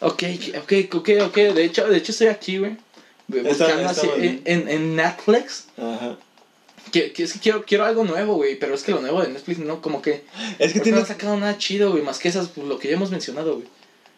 [0.01, 0.23] Ok,
[0.63, 1.35] ok, ok, ok.
[1.37, 2.77] De hecho, de hecho estoy aquí, güey.
[3.29, 5.67] Buscando así en, en- en Netflix.
[5.77, 6.17] Ajá.
[6.91, 8.59] Que, que es que quiero, quiero algo nuevo, güey.
[8.59, 10.25] Pero es que lo nuevo de Netflix no, como que.
[10.59, 10.97] Es que tiene...
[10.97, 12.03] no han sacado nada chido, güey.
[12.03, 13.67] Más que esas, pues, lo que ya hemos mencionado, güey.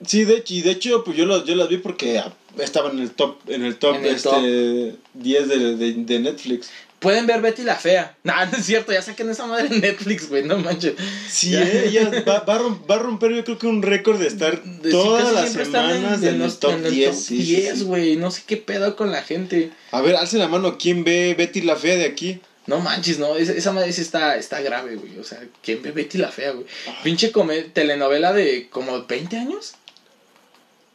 [0.05, 2.93] Sí, de hecho, y de hecho, pues yo, los, yo las vi porque ah, estaban
[2.99, 4.99] en el top, en el top, En el este, top.
[5.15, 6.71] 10 de, de, de Netflix.
[7.05, 8.17] Pueden ver Betty la Fea.
[8.25, 10.43] No, no es cierto, ya saquen esa madre en Netflix, güey.
[10.43, 10.95] No manches.
[11.31, 11.63] Sí, Ya.
[11.63, 14.27] eh, ella va, va, a rom- va a romper yo creo que un récord de
[14.27, 17.11] estar De- todas las semanas en, los- top en el 10.
[17.11, 17.85] top sí, sí, 10, sí.
[17.85, 18.17] güey.
[18.17, 19.71] No sé qué pedo con la gente.
[19.93, 22.41] A ver, alce la mano, ¿quién ve Betty la Fea de aquí?
[22.67, 25.19] No manches, no, esa, esa madre sí está, está grave, güey.
[25.19, 26.67] O sea, ¿quién ve Betty la Fea, güey?
[26.89, 26.99] Ah.
[27.05, 29.75] Pinche come- telenovela de como 20 años.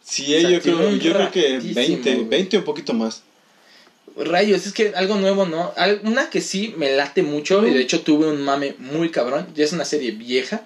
[0.03, 2.27] Sí, O sea, eh, yo, creo, yo creo que ratísimo, 20, güey.
[2.27, 3.21] 20 o un poquito más.
[4.27, 5.73] Rayos, es que algo nuevo, ¿no?
[6.03, 9.47] Una que sí me late mucho y de hecho tuve un mame muy cabrón.
[9.55, 10.61] Ya es una serie vieja.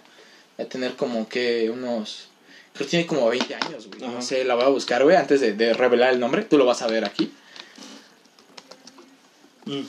[0.59, 2.29] Va a tener como que unos...
[2.73, 4.01] Creo que tiene como 20 años, güey.
[4.01, 6.43] No sé, la voy a buscar, güey, antes de, de revelar el nombre.
[6.43, 7.31] Tú lo vas a ver aquí.
[9.65, 9.81] Mm,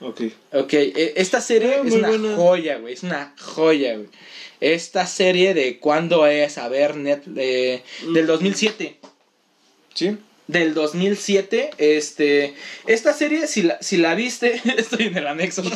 [0.00, 0.20] ok.
[0.54, 2.36] Ok, e- esta serie Ah, es una buena.
[2.36, 2.94] joya, güey.
[2.94, 4.08] Es una joya, güey.
[4.60, 8.28] Esta serie de cuándo es, a ver, net, eh, del Mm.
[8.28, 8.98] 2007.
[9.94, 10.16] ¿Sí?
[10.48, 12.54] Del 2007, este.
[12.86, 15.62] Esta serie, si la, si la viste, estoy en el anexo.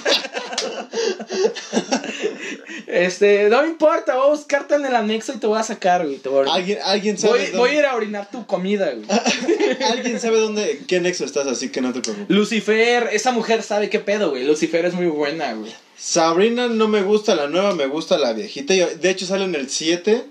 [2.87, 6.05] este, no me importa, voy a buscarte en el anexo y te voy a sacar,
[6.07, 6.17] güey.
[6.17, 8.93] te voy, a- ¿Alguien, alguien sabe voy, dónde, voy a ir a orinar tu comida,
[8.93, 9.07] güey.
[9.93, 12.35] alguien sabe dónde, qué nexo estás, así que no te preocupes.
[12.35, 14.45] Lucifer, esa mujer sabe qué pedo, güey.
[14.45, 15.73] Lucifer es muy buena, güey.
[15.99, 18.73] Sabrina no me gusta la nueva, me gusta la viejita.
[18.75, 20.25] De hecho sale en el 7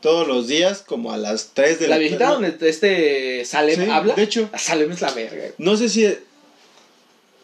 [0.00, 3.84] todos los días como a las 3 de la La viejita no, donde este Salem
[3.84, 4.14] Sí, habla.
[4.14, 4.48] de hecho.
[4.56, 5.44] Salem es la verga.
[5.58, 6.06] No sé si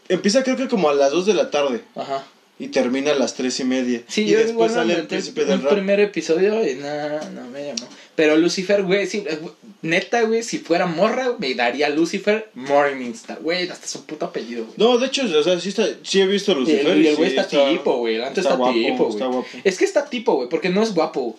[0.08, 2.24] empieza creo que como a las 2 de la tarde Ajá.
[2.58, 4.02] y termina a las 3 y media.
[4.06, 5.72] Sí, y yo después igual sale el príncipe del rap.
[5.72, 7.88] primer episodio y nada, no me llamó.
[8.14, 9.40] Pero Lucifer, güey, sí, eh,
[9.82, 14.74] neta, güey, si fuera morra, me daría Lucifer Morningstar, güey, hasta su puto apellido, güey.
[14.76, 16.96] No, de hecho, o sea, sí, está, sí he visto a Lucifer.
[16.96, 19.10] y el sí güey está, tipo, güey, antes está, guapo, tipo, güey.
[19.14, 19.48] Está guapo.
[19.64, 21.36] Es que está tipo, güey, porque no es guapo,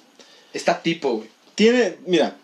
[0.55, 1.29] está tipo, güey.
[1.55, 2.35] Tiene, mira,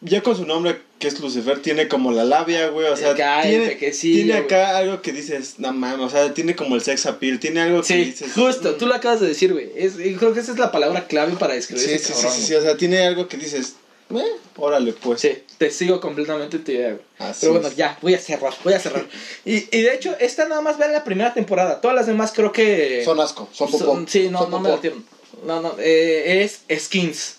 [0.00, 3.78] ya con su nombre que es Lucifer, tiene como la labia, güey, o sea, tiene,
[3.78, 7.06] que sí, tiene acá algo que dices, no mames, o sea, tiene como el sex
[7.06, 8.32] appeal, tiene algo que dices.
[8.34, 9.70] justo, mm, tú lo acabas de decir, güey.
[10.18, 12.76] Creo que esa es la palabra clave para describir Sí, sí, sí, sí, o sea,
[12.76, 13.76] tiene algo que dices,
[14.10, 14.22] eh,
[14.56, 15.22] órale, pues.
[15.22, 17.32] Sí, te sigo completamente tu idea, güey.
[17.40, 19.06] Pero bueno, ya, voy a cerrar, voy a cerrar.
[19.46, 21.80] y, y de hecho, esta nada más va en la primera temporada.
[21.80, 23.02] Todas las demás creo que...
[23.04, 24.04] Son asco, son popó.
[24.06, 25.02] sí, no, no me latieron.
[25.44, 27.36] No, no, eh, es Skins.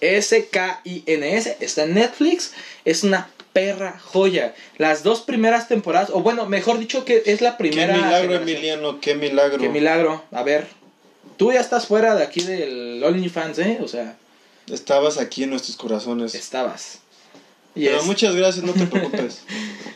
[0.00, 1.56] S-K-I-N-S.
[1.60, 2.52] Está en Netflix.
[2.84, 4.54] Es una perra joya.
[4.78, 7.94] Las dos primeras temporadas, o bueno, mejor dicho que es la Qué primera...
[7.94, 8.48] milagro, generación.
[8.48, 9.58] Emiliano, qué milagro.
[9.58, 10.24] Qué milagro.
[10.30, 10.66] A ver,
[11.36, 13.78] tú ya estás fuera de aquí del OnlyFans, ¿eh?
[13.82, 14.16] O sea,
[14.72, 16.34] Estabas aquí en nuestros corazones.
[16.34, 16.98] estabas.
[17.74, 19.42] Y Pero es- muchas gracias, no te preocupes.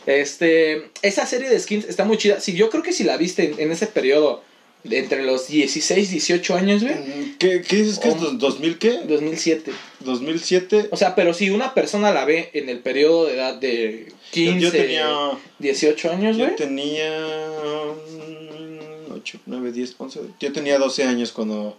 [0.05, 2.39] Este, esa serie de skins está muy chida.
[2.41, 4.43] Sí, yo creo que si la viste en, en ese periodo
[4.85, 6.95] de entre los 16 18 años, güey,
[7.39, 8.15] ¿Qué, qué dices que es?
[8.15, 8.31] Oh.
[8.33, 8.99] ¿2000 qué?
[9.07, 9.71] 2007.
[10.05, 10.89] ¿2007?
[10.91, 14.59] O sea, pero si una persona la ve en el periodo de edad de 15,
[14.59, 15.31] Yo tenía...
[15.59, 16.55] 18 años, Yo güey.
[16.55, 17.09] tenía
[19.11, 20.19] 8, 9, 10, 11.
[20.39, 21.77] Yo tenía 12 años cuando.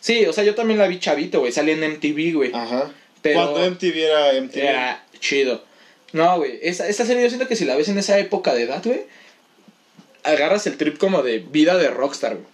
[0.00, 1.52] Sí, o sea, yo también la vi chavito, güey.
[1.52, 2.50] Salí en MTV, güey.
[2.54, 2.90] Ajá.
[3.22, 4.58] Pero- Cuando MTV era MTV.
[4.62, 5.62] Era chido.
[6.12, 6.58] No, güey.
[6.62, 9.02] Esa, esa serie yo siento que si la ves en esa época de edad, güey,
[10.24, 12.46] agarras el trip como de vida de rockstar, güey.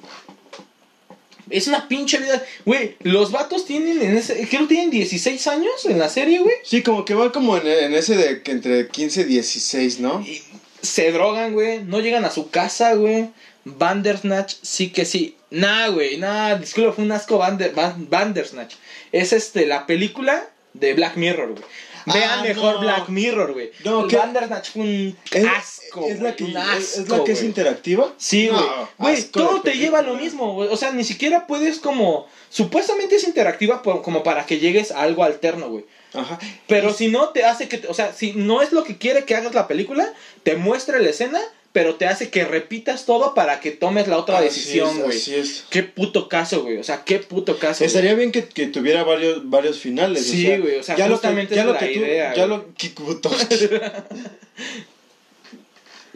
[1.51, 2.43] Es una pinche vida.
[2.65, 4.49] Güey, los vatos tienen en ese.
[4.49, 6.55] Creo que tienen 16 años en la serie, güey.
[6.65, 10.21] Sí, como que va como en, en ese de que entre 15 y 16, ¿no?
[10.27, 10.43] Y
[10.81, 11.83] se drogan, güey.
[11.85, 13.29] No llegan a su casa, güey.
[13.67, 15.37] Bandersnatch, sí que sí.
[15.51, 18.75] Nah, güey, nah, disculpa, fue un asco Bander, Ban- Bandersnatch.
[19.13, 21.63] Es este, la película de Black Mirror, güey.
[22.07, 22.81] Vean Ah, mejor no.
[22.81, 23.71] Black Mirror, güey.
[23.85, 26.07] No, fue un Es, asco.
[26.09, 28.13] es la que, un asco, es la que es interactiva.
[28.19, 28.61] Sí, güey.
[28.61, 30.69] No, Güey, todo te lleva a lo mismo, güey.
[30.71, 32.27] O sea, ni siquiera puedes como...
[32.51, 35.85] Supuestamente es interactiva como para que llegues a algo alterno, güey.
[36.13, 36.39] Ajá.
[36.69, 39.35] Pero si no te hace que, o sea, si no es lo que quiere que
[39.35, 40.13] hagas la película,
[40.45, 41.41] te muestra la escena,
[41.75, 45.19] pero te hace que repitas todo para que tomes la otra Así decisión, güey.
[45.19, 45.65] Así es.
[45.71, 46.77] Qué puto caso, güey.
[46.77, 47.85] O sea, qué puto caso.
[47.85, 50.25] Estaría bien que, que tuviera varios, varios finales.
[50.25, 51.87] Sí, o sea, güey, o sea, ya lo que, justamente ya es lo la tú,
[51.87, 53.29] idea, ya lo que puto.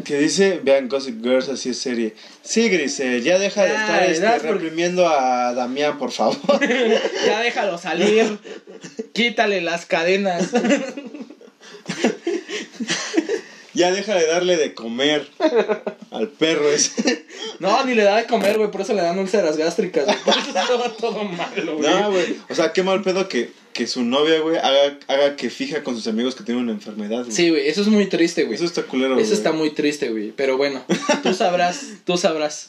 [0.04, 2.14] que dice, vean Gossip Girls, así es serie.
[2.40, 6.38] Sí, Grisel, ya deja de estar Ay, este, por- reprimiendo a Damián, por favor.
[7.26, 8.38] Ya déjalo salir.
[9.12, 10.50] Quítale las cadenas.
[13.78, 15.26] ya deja de darle de comer
[16.10, 17.26] al perro ese.
[17.60, 20.16] No, ni le da de comer, güey, por eso le dan úlceras gástricas, güey.
[20.24, 21.90] Por eso estaba todo malo, güey.
[21.90, 22.36] No, güey.
[22.48, 25.96] O sea, qué mal pedo que, que su novia, güey, haga, haga que fija con
[25.96, 27.32] sus amigos que tiene una enfermedad, güey.
[27.32, 28.54] Sí, güey, eso es muy triste, güey.
[28.54, 29.24] Eso está culero, güey.
[29.24, 30.30] Eso está muy triste, güey.
[30.32, 30.84] Pero bueno,
[31.24, 32.68] tú sabrás, tú sabrás.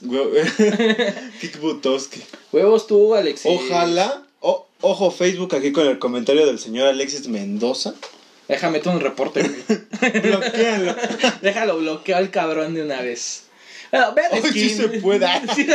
[1.42, 2.22] Kik Butowski.
[2.52, 3.52] Huevos tú, Alexis.
[3.52, 4.24] Ojalá.
[4.40, 7.94] o- ojo, Facebook aquí con el comentario del señor Alexis Mendoza.
[8.50, 9.80] Déjame tú un reporte, güey.
[11.42, 13.44] Déjalo bloquear al cabrón de una vez.
[13.92, 14.78] Bueno, vean Ay, sí skins.
[14.78, 15.28] se puede.
[15.56, 15.68] sí,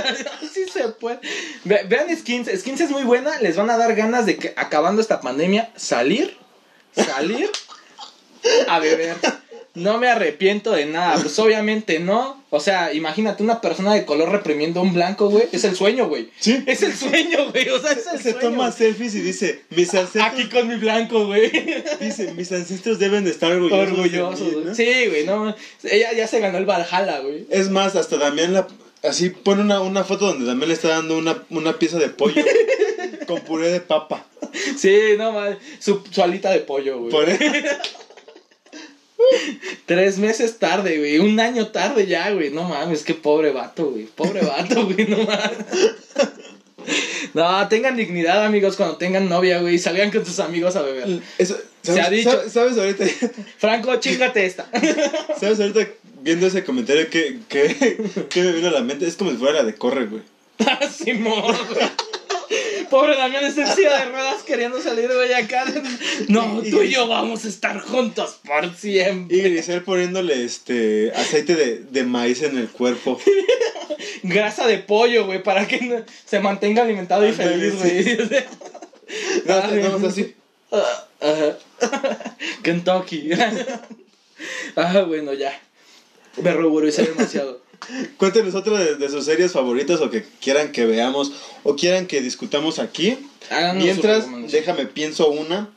[0.53, 1.21] sí se puede.
[1.65, 2.49] Ve- vean skins.
[2.49, 3.41] Skins es muy buena.
[3.41, 6.37] Les van a dar ganas de que acabando esta pandemia salir,
[6.95, 7.51] salir
[8.69, 9.17] a beber.
[9.75, 11.17] No me arrepiento de nada.
[11.21, 12.45] Pues obviamente no.
[12.51, 15.47] O sea, imagínate una persona de color reprimiendo a un blanco, güey.
[15.51, 16.31] Es el sueño, güey.
[16.39, 16.63] Sí.
[16.67, 17.69] Es el sueño, güey.
[17.71, 18.51] O sea, es el Se sueño.
[18.51, 21.51] toma selfies y dice, mis ancestros, Aquí con mi blanco, güey.
[22.01, 23.97] dice, mis ancestros deben de estar orgullosos.
[24.13, 24.65] de Orgulloso, mí", güey.
[24.67, 24.75] ¿no?
[24.77, 25.57] Sí, güey, no.
[25.83, 27.45] Ella ya se ganó el Valhalla, güey.
[27.51, 28.69] Es más, hasta Damián la,
[29.03, 32.41] así pone una, una foto donde Damián le está dando una, una pieza de pollo
[32.45, 34.25] güey, con puré de papa.
[34.79, 35.57] Sí, no mames.
[35.81, 37.11] Su, su alita de pollo, güey.
[37.11, 37.27] Por-
[39.87, 41.19] Tres meses tarde, güey.
[41.19, 42.51] Un año tarde ya, güey.
[42.51, 44.05] No mames, qué pobre vato, güey.
[44.07, 45.07] Pobre vato, güey.
[45.07, 45.57] No mames.
[47.33, 49.79] No, tengan dignidad, amigos, cuando tengan novia, güey.
[49.79, 51.21] Salgan con sus amigos a beber.
[51.39, 52.31] Eso- Se ha dicho.
[52.31, 53.05] ¿sabes, sabes ahorita,
[53.59, 54.69] Franco, chingate esta.
[55.41, 55.89] sabes ahorita
[56.21, 57.97] viendo ese comentario que, que,
[58.29, 59.07] que me vino a la mente?
[59.07, 60.23] Es como si fuera la de corre, güey.
[60.95, 61.87] Simón, güey.
[62.91, 65.65] Pobre Damián está en silla de ruedas queriendo salir, güey, acá.
[66.29, 69.37] No, tú y yo vamos a estar juntos por siempre.
[69.37, 73.21] Y Grisel poniéndole este aceite de, de maíz en el cuerpo.
[74.23, 78.19] Grasa de pollo, güey, para que se mantenga alimentado y feliz, güey.
[79.45, 80.35] No, sea, así.
[82.63, 83.31] Kentucky.
[84.77, 85.61] ah, bueno, ya.
[86.43, 87.64] Me ruboricé demasiado.
[88.17, 92.21] Cuéntenos otra de, de sus series favoritas o que quieran que veamos o quieran que
[92.21, 93.19] discutamos aquí.
[93.51, 95.69] Háganos Mientras, déjame, pienso una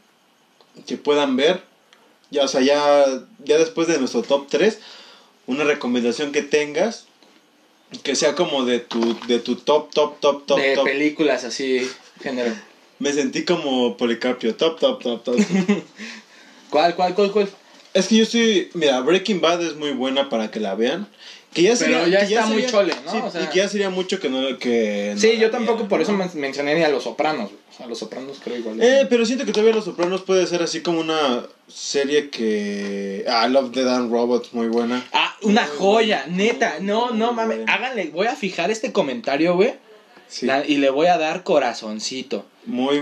[0.86, 1.62] que puedan ver.
[2.30, 3.06] Ya, o sea, ya,
[3.44, 4.80] ya después de nuestro top 3,
[5.46, 7.06] una recomendación que tengas
[8.04, 10.84] que sea como de tu, de tu top, top, top, top, de top.
[10.84, 11.90] películas así,
[12.22, 12.54] género.
[13.00, 15.36] Me sentí como Policarpio, top, top, top, top.
[16.70, 17.50] ¿Cuál, cuál, cuál, cuál?
[17.98, 21.08] es que yo estoy, mira, Breaking Bad es muy buena para que la vean.
[21.54, 23.12] Que ya Pero sería, ya que está muy chole, ¿no?
[23.12, 25.88] sí, O sea- y que ya sería mucho que no que no Sí, yo tampoco
[25.88, 26.04] por ¿no?
[26.04, 27.50] eso men- mencioné ni a Los Sopranos.
[27.76, 28.82] sea, Los Sopranos creo igual.
[28.82, 33.26] Eh, pero siento que todavía Los Sopranos puede ser así como una serie que...
[33.28, 35.04] Ah, Love, Dead and Robots, muy buena.
[35.14, 36.76] Ah, una Muy joya, buena, neta.
[36.82, 37.60] No, no mames.
[37.68, 39.74] Háganle, voy a fijar este comentario, güey.
[40.28, 42.46] Sí, Y le voy a dar corazoncito.
[42.66, 43.02] muy,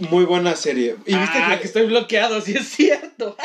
[0.00, 0.96] muy buena serie.
[1.06, 1.60] Y viste ah, que...
[1.60, 3.36] que estoy bloqueado, sí es cierto.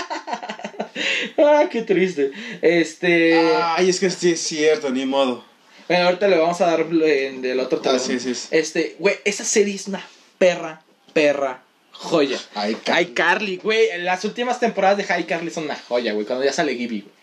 [1.37, 2.31] ah, qué triste.
[2.61, 3.37] Este.
[3.61, 5.43] Ay, es que sí es cierto, ni modo.
[5.87, 8.19] Bueno, ahorita le vamos a dar eh, del otro Ah, teléfono.
[8.19, 8.47] sí, sí, sí.
[8.51, 10.03] Este, güey, esa serie es una
[10.37, 10.81] perra,
[11.13, 12.39] perra joya.
[12.55, 16.43] Ay, Ay, Carly, güey, las últimas temporadas de High Carly son una joya, güey, cuando
[16.43, 17.15] ya sale Gibby, güey.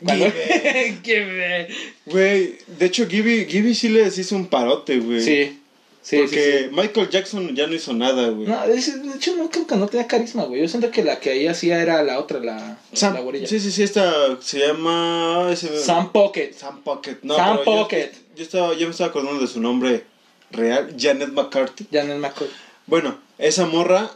[2.06, 5.20] Güey, de hecho, Gibby, Gibby sí les hizo un parote, güey.
[5.20, 5.59] Sí,
[6.02, 6.70] sí, Porque sí, sí.
[6.76, 8.46] Michael Jackson ya no hizo nada, güey.
[8.48, 10.60] No, de de hecho, no creo que no tenía carisma, güey.
[10.62, 13.46] Yo siento que la que ahí hacía era la otra, la, Sam- la gorilla.
[13.46, 15.48] sí, sí, sí, esta se llama...
[15.52, 16.52] ese- Sam Pocket.
[16.52, 17.16] Sam Pocket.
[17.22, 18.10] No, Sam yo- Pocket.
[18.36, 20.04] Yo, estaba, yo me estaba acordando de su nombre
[20.50, 21.86] real, Janet McCarthy.
[21.92, 22.48] Janet McCoy.
[22.86, 24.10] Bueno, esa morra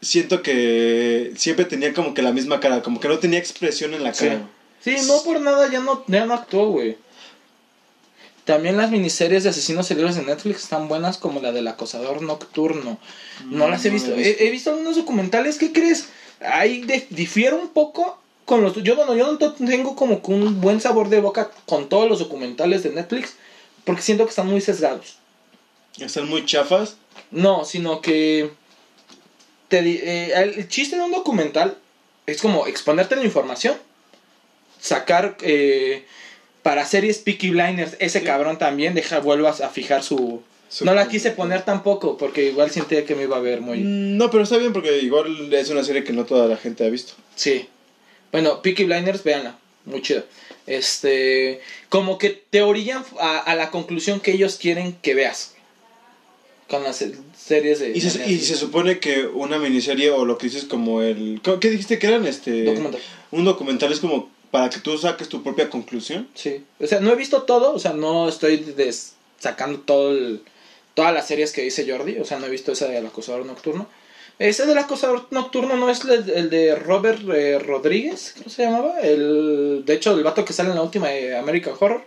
[0.00, 4.02] siento que siempre tenía como que la misma cara, como que no tenía expresión en
[4.04, 4.26] la Sí.
[4.26, 4.48] cara.
[4.80, 6.96] Sí, no por nada ya no, ya no actuó, güey.
[8.48, 12.98] También las miniseries de asesinos seriales de Netflix están buenas como la del acosador nocturno.
[13.44, 14.10] No las he visto.
[14.14, 14.42] he visto.
[14.42, 16.08] He, he visto algunos documentales, ¿qué crees?
[16.40, 18.82] Ahí de- difiero un poco con los...
[18.82, 22.20] Yo, bueno, yo no tengo como que un buen sabor de boca con todos los
[22.20, 23.34] documentales de Netflix
[23.84, 25.18] porque siento que están muy sesgados.
[25.98, 26.96] Están muy chafas.
[27.30, 28.50] No, sino que...
[29.68, 31.76] Te, eh, el chiste de un documental
[32.24, 33.76] es como exponerte la información,
[34.80, 36.06] sacar eh,
[36.68, 38.26] para series Peaky Blinders, ese Sí.
[38.26, 40.42] cabrón también, deja, vuelvas a fijar su...
[40.68, 43.78] Su- No la quise poner tampoco, porque igual sentía que me iba a ver muy...
[43.78, 46.84] Mm, No, pero está bien porque igual es una serie que no toda la gente
[46.84, 47.14] ha visto.
[47.36, 47.66] Sí.
[48.32, 49.56] Bueno, Peaky Blinders, véanla.
[49.86, 50.24] Muy chido.
[50.66, 51.62] Este...
[51.88, 55.54] Como que te orillan a, a la conclusión que ellos quieren que veas.
[56.68, 57.92] Con las se- series de...
[57.96, 61.40] Y se, y se supone que una miniserie o lo que dices como el...
[61.42, 62.26] ¿cómo- ¿Qué dijiste que eran?
[62.26, 63.00] Este, Documental.
[63.30, 66.28] Un documental es como para que tú saques tu propia conclusión.
[66.34, 66.64] Sí.
[66.80, 70.42] O sea, no he visto todo, o sea, no estoy des- sacando todo el-
[70.94, 73.86] todas las series que dice Jordi, o sea, no he visto esa del acosador nocturno.
[74.38, 79.00] Ese del acosador nocturno no es el, el de Robert eh, Rodríguez, ¿cómo se llamaba?
[79.00, 82.04] El, de hecho, el vato que sale en la última de American Horror,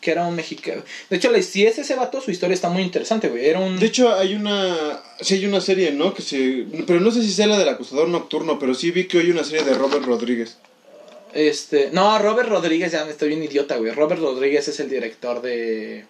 [0.00, 0.82] que era un mexicano.
[1.10, 3.46] De hecho, si es ese vato, su historia está muy interesante, güey.
[3.46, 3.78] Era un...
[3.78, 5.00] De hecho, hay una.
[5.20, 6.12] Sí, hay una serie, ¿no?
[6.12, 6.66] Que se.
[6.86, 9.44] Pero no sé si sea la del acusador nocturno, pero sí vi que hay una
[9.44, 10.58] serie de Robert Rodríguez.
[11.34, 13.90] Este, no, Robert Rodríguez, ya me estoy bien idiota, güey.
[13.92, 16.04] Robert Rodríguez es el director de.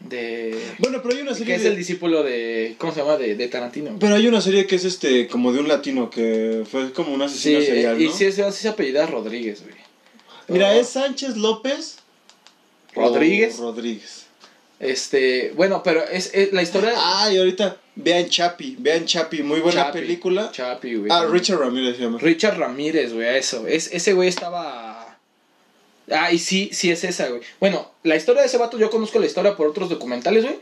[0.00, 0.56] De.
[0.78, 1.54] Bueno, pero hay una Que serie.
[1.56, 2.76] es de- el discípulo de.
[2.78, 3.16] ¿Cómo se llama?
[3.16, 3.96] De, de Tarantino.
[3.98, 7.18] Pero hay una serie que es este, como de un latino, que fue como un
[7.20, 8.12] Sí, asesino serial, y ¿no?
[8.12, 9.74] sí, es- sí se apellida Rodríguez, güey.
[10.46, 11.96] Mira, es Sánchez López.
[12.94, 13.58] o Rodríguez.
[13.58, 14.26] Rodríguez.
[14.80, 16.92] Este, bueno, pero es, es la historia.
[16.96, 20.50] Ah, y ahorita, vean Chapi, vean Chapi, muy buena película.
[20.52, 21.10] Chapi, güey.
[21.12, 22.18] Ah, Richard Ramírez se llama.
[22.20, 23.66] Richard Ramírez, güey, eso.
[23.66, 25.18] Es, ese güey estaba.
[26.10, 27.42] Ah, y sí, sí es esa, güey.
[27.60, 30.56] Bueno, la historia de ese vato, yo conozco la historia por otros documentales, güey.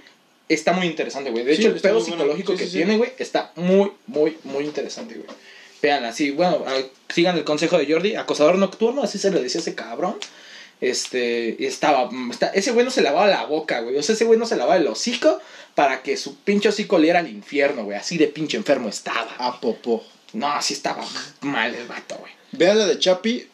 [0.49, 1.45] Está muy interesante, güey.
[1.45, 4.64] De Sí, hecho, el pedo psicológico Sí, que sí, tiene, güey, está muy, muy, muy
[4.64, 5.26] interesante, güey.
[5.82, 6.64] Vean, así, bueno,
[7.12, 8.16] sigan el consejo de Jordi.
[8.16, 10.16] Acosador nocturno, así se le decía a ese cabrón.
[10.80, 13.97] Este, y estaba, está- ese güey no se lavaba la boca, güey.
[13.97, 15.41] O sea, ese güey no se lavaba el hocico
[15.77, 17.97] para que su pinche hocico oliera al infierno, güey.
[17.97, 19.37] Así de pinche enfermo estaba.
[19.39, 20.03] A Popó.
[20.33, 21.05] No, así estaba
[21.43, 22.33] mal el vato, güey.
[22.53, 23.47] Vean la de Chapi.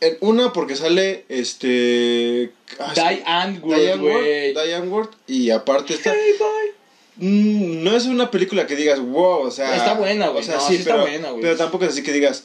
[0.00, 2.50] En una porque sale este.
[2.94, 4.54] Diane Ward.
[4.64, 6.12] Diane Ward, y aparte está.
[6.14, 7.28] Hey, boy.
[7.28, 9.74] Mm, no es una película que digas, wow, o sea.
[9.76, 10.42] Está buena, güey.
[10.42, 11.40] O sea, No, sí, sí está pero, buena, güey.
[11.42, 12.44] pero tampoco es así que digas,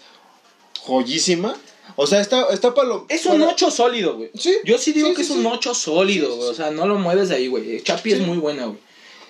[0.80, 1.56] joyísima.
[1.98, 3.06] O sea, está, está para lo.
[3.10, 4.30] Es un para- 8 sólido, güey.
[4.38, 4.56] Sí.
[4.64, 5.50] Yo sí digo Sí, que sí, es un sí.
[5.52, 6.50] 8 sólido, güey.
[6.50, 7.82] O sea, no lo mueves de ahí, güey.
[7.82, 8.78] Chapi es muy buena, güey.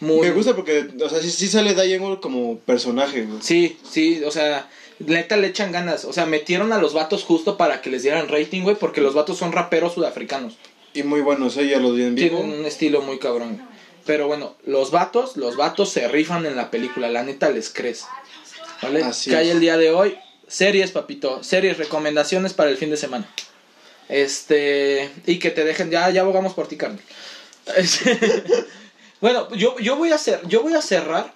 [0.02, 3.40] Muy Me gusta porque, o sea, sí, sí sale Diane como personaje, güey.
[3.42, 4.68] Sí, sí, o sea,
[5.00, 6.06] neta le echan ganas.
[6.06, 9.14] O sea, metieron a los vatos justo para que les dieran rating, güey, porque los
[9.14, 10.58] vatos son raperos sudafricanos.
[10.94, 12.40] Y muy buenos, ella los vi en vivo.
[12.40, 13.62] Tienen un estilo muy cabrón.
[14.06, 18.06] Pero bueno, los vatos, los vatos se rifan en la película, la neta les crees.
[18.82, 19.04] ¿Vale?
[19.04, 20.18] Así que hay el día de hoy.
[20.48, 21.44] Series, papito.
[21.44, 23.30] Series, recomendaciones para el fin de semana.
[24.10, 25.10] Este.
[25.28, 25.92] Y que te dejen.
[25.92, 27.00] Ya, ya abogamos por ti, carnal.
[29.22, 30.42] Bueno, yo, yo voy a hacer.
[30.48, 31.34] Yo voy a cerrar.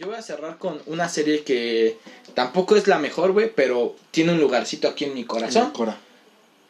[0.00, 1.98] Yo voy a cerrar con una serie que
[2.34, 5.70] tampoco es la mejor, güey, pero tiene un lugarcito aquí en mi corazón.
[5.72, 5.98] Cora.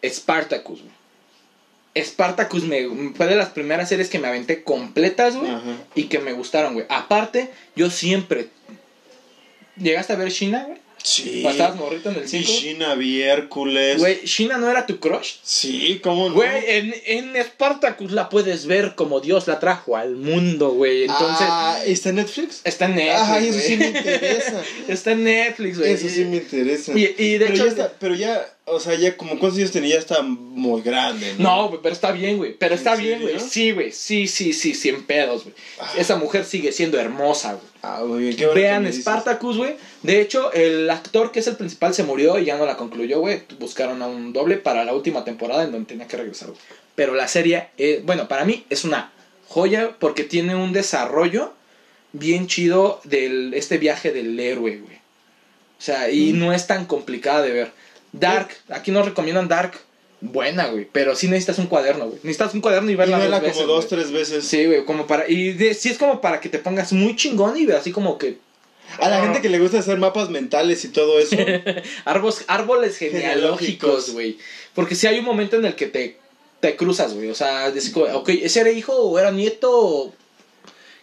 [0.05, 2.05] Spartacus, güey.
[2.05, 5.51] Spartacus me, fue de las primeras series que me aventé completas, güey.
[5.95, 6.87] Y que me gustaron, güey.
[6.89, 8.49] Aparte, yo siempre.
[9.77, 10.79] ¿Llegaste a ver Shina, güey?
[11.03, 11.45] Sí.
[11.47, 12.51] Estabas morrito en el Y 5.
[12.51, 13.99] Shina, vi Hércules.
[13.99, 15.35] Güey, Shina no era tu crush.
[15.43, 16.35] Sí, ¿cómo no?
[16.35, 21.03] Güey, en, en Spartacus la puedes ver como Dios la trajo al mundo, güey.
[21.03, 22.61] Entonces, Ah, ¿está en Netflix?
[22.65, 23.29] está en Netflix.
[23.31, 24.63] Ay, eso sí me interesa.
[24.89, 25.93] está en Netflix, güey.
[25.93, 26.93] Eso sí me interesa.
[26.99, 27.65] Y, y de pero, hecho.
[27.65, 31.35] ya está, pero ya, o sea, ya como cuántos años tenía, ya está muy grande.
[31.39, 32.55] No, güey, pero está bien, güey.
[32.59, 33.39] Pero ¿En está bien, güey.
[33.41, 33.93] Sí, güey.
[33.93, 35.55] Sí, sí, sí, sin pedos, güey.
[35.97, 37.67] Esa mujer sigue siendo hermosa, güey.
[37.83, 38.93] Ah, muy bien, qué Vean.
[38.93, 39.77] Spartacus, güey.
[40.03, 43.21] De hecho, el actor que es el principal se murió y ya no la concluyó,
[43.21, 43.43] güey.
[43.59, 46.61] Buscaron a un doble para la última temporada en donde tenía que regresar, güey.
[46.95, 49.13] Pero la serie, eh, bueno, para mí es una
[49.49, 51.55] joya porque tiene un desarrollo
[52.13, 54.97] bien chido del este viaje del héroe, güey.
[55.79, 56.39] O sea, y Mm.
[56.41, 57.73] no es tan complicada de ver.
[58.13, 59.73] Dark, aquí nos recomiendan Dark.
[60.21, 60.89] Buena, güey.
[60.91, 62.19] Pero sí necesitas un cuaderno, güey.
[62.23, 63.89] Necesitas un cuaderno y Y verla vela dos como dos, güey.
[63.89, 64.45] tres veces.
[64.45, 65.29] Sí, güey, como para.
[65.29, 68.39] Y de, sí es como para que te pongas muy chingón y así como que.
[68.99, 71.37] A la gente que le gusta hacer mapas mentales y todo eso.
[72.07, 74.11] Árboles, árboles Genealógicos.
[74.13, 74.39] güey.
[74.75, 76.17] Porque si hay un momento en el que te,
[76.61, 77.29] te cruzas, güey.
[77.31, 80.13] O sea, como, ok, ¿ese era hijo o era nieto?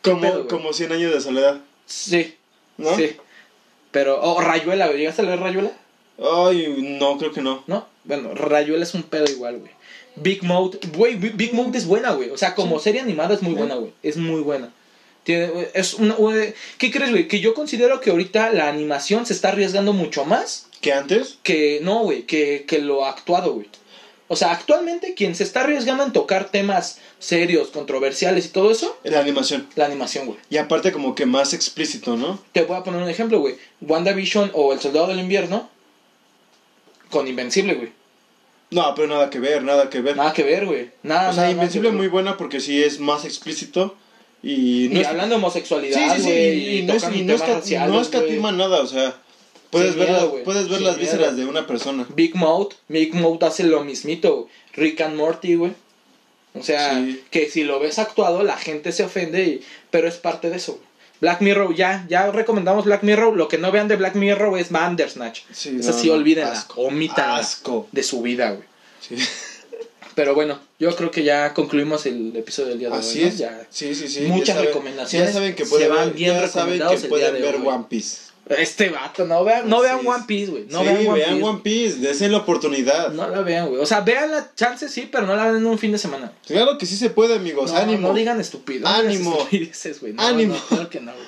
[0.02, 1.62] como, pedo, como 100 años de soledad.
[1.86, 2.36] Sí,
[2.78, 2.96] ¿No?
[2.96, 3.16] sí.
[3.92, 5.00] Pero, o Rayuela, güey.
[5.00, 5.72] ¿Llegaste a leer Rayuela?
[6.18, 7.64] Ay, no, creo que no.
[7.68, 7.88] ¿No?
[8.04, 9.72] Bueno, Rayuela es un pedo igual, güey.
[10.18, 12.30] Big Mouth, güey, Big Mouth es buena, güey.
[12.30, 13.58] O sea, como serie animada es muy Sí.
[13.60, 13.92] buena, güey.
[14.02, 14.72] Es muy buena.
[15.24, 17.28] Tiene, es una, güey, ¿Qué crees, güey?
[17.28, 21.40] Que yo considero que ahorita la animación se está arriesgando mucho más ¿Que antes?
[21.44, 23.68] que no, güey, que, que lo actuado, güey.
[24.28, 28.98] O sea, actualmente quien se está arriesgando en tocar temas serios, controversiales y todo eso,
[29.04, 29.68] La animación.
[29.76, 30.38] la animación, güey.
[30.50, 32.40] Y aparte como que más explícito, ¿no?
[32.52, 33.56] Te voy a poner un ejemplo, güey.
[33.82, 35.70] WandaVision o El Soldado del Invierno
[37.10, 37.90] con Invencible, güey.
[38.72, 40.18] No, pero nada que ver, nada que ver.
[40.18, 40.90] Nada que ver, güey.
[41.04, 43.96] Nada, o sea, nada, Invencible es muy buena porque sí es más explícito
[44.44, 46.58] y no Y es- hablando de Sí, homosexualidad, sí, sí, güey.
[46.58, 49.16] y, y no, es, y no, esca- no escatima nada, o sea,
[49.70, 50.44] puedes ver, miedo, las, güey.
[50.44, 51.12] puedes ver las miedo.
[51.12, 52.08] vísceras de una persona.
[52.16, 54.48] Big Mouth, Big Mouth hace lo mismito.
[54.74, 55.72] Rick and Morty, güey.
[56.54, 57.22] O sea, Sí.
[57.32, 60.80] que si lo ves actuado, la gente se ofende, y- pero es parte de eso.
[61.22, 63.36] Black Mirror, ya, ya recomendamos Black Mirror.
[63.36, 65.42] Lo que no vean de Black Mirror es Bandersnatch.
[65.52, 66.82] Sí, Esa no, sí, olvídenla, asco.
[66.82, 67.88] omítanla Asco.
[67.92, 68.64] de su vida, güey.
[69.02, 69.16] Sí.
[70.16, 73.24] Pero bueno, yo creo que ya concluimos el episodio del día de Así hoy.
[73.26, 73.30] ¿no?
[73.32, 73.38] es.
[73.38, 73.68] Ya.
[73.70, 74.22] Sí, sí, sí.
[74.22, 77.08] Muchas ya saben- recomendaciones Ya saben que se pueden van ver, bien ya saben que
[77.08, 77.56] pueden ver.
[77.56, 78.18] One Piece.
[78.48, 80.06] Este vato, no vean, no vean.
[80.06, 80.66] One Piece, güey.
[80.70, 81.44] No sí, vean One vean Piece.
[81.44, 83.12] One Piece, desen la oportunidad.
[83.12, 83.82] No la vean, güey.
[83.82, 86.32] O sea, vean la chance, sí, pero no la vean en un fin de semana.
[86.46, 87.72] Claro que sí se puede, amigos.
[87.72, 88.08] no, ánimo.
[88.10, 88.88] no digan estúpido.
[88.88, 89.48] Ánimo.
[90.14, 90.54] No, Ánimo.
[90.54, 91.26] No, claro que no, güey.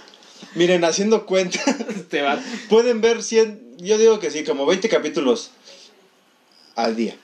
[0.54, 1.60] Miren, haciendo cuenta,
[1.90, 2.42] Este vato.
[2.70, 5.52] pueden ver 100, yo digo que sí, como 20 capítulos
[6.76, 7.16] al día.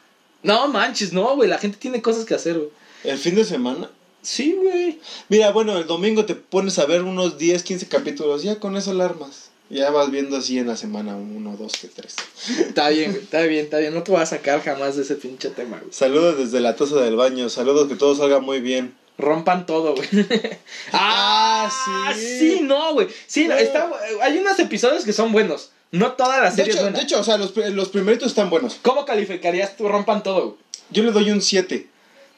[0.41, 1.47] No manches, no, güey.
[1.47, 2.69] La gente tiene cosas que hacer, güey.
[3.03, 3.89] El fin de semana.
[4.21, 4.99] Sí, güey.
[5.29, 8.93] Mira, bueno, el domingo te pones a ver unos 10, 15 capítulos, ya con eso
[8.93, 9.51] la armas.
[9.73, 12.15] Ya vas viendo así en la semana, uno, dos, que tres.
[12.59, 13.23] Está bien, güey.
[13.23, 13.91] Está bien, está bien.
[13.93, 15.91] No te voy a sacar jamás de ese pinche tema, güey.
[15.91, 18.93] Saludos desde la taza del baño, saludos que todo salga muy bien.
[19.17, 20.07] Rompan todo, güey.
[20.91, 22.39] Ah, ah, sí.
[22.39, 23.07] sí, no, güey.
[23.25, 23.55] Sí, No.
[23.55, 23.89] está,
[24.21, 25.71] hay unos episodios que son buenos.
[25.91, 28.77] No toda la De hecho, de hecho, o sea, los, los primeritos están buenos.
[28.81, 30.57] ¿Cómo calificarías tú Rompan todo, güey?
[30.91, 31.87] Yo le doy un 7.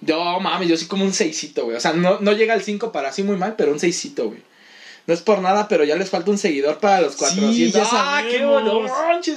[0.01, 1.75] Yo, mami, yo sí como un seisito, güey.
[1.75, 4.41] O sea, no, no llega al 5 para así muy mal, pero un seisito, güey.
[5.07, 7.73] No es por nada, pero ya les falta un seguidor para los 400.
[7.73, 9.35] ya ¡Ah, qué manches!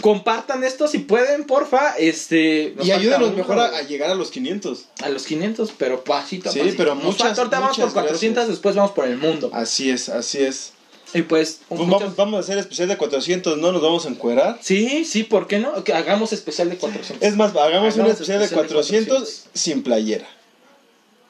[0.00, 1.96] Compartan esto si pueden, porfa.
[1.98, 4.84] Este, nos Y ayúdenos mejor a, llegar a los 500.
[5.02, 6.76] a los 500, pero pasito a Sí, pasito.
[6.76, 8.48] pero Nos muchas, falta- ahorita vamos por muchas 400, gracias.
[8.56, 9.50] después vamos por el mundo.
[9.52, 10.72] Así es, así es.
[11.14, 13.72] Y pues, Pues muchas- vamos, vamos a hacer especial de 400, ¿no?
[13.72, 14.58] Nos vamos a encuerar.
[14.60, 15.82] Sí, sí, ¿por qué no?
[15.82, 17.26] Que hagamos especial de 400.
[17.26, 19.44] Es más, hagamos, un Hagamos especial de especial de 400, 400.
[19.54, 20.28] sin playera.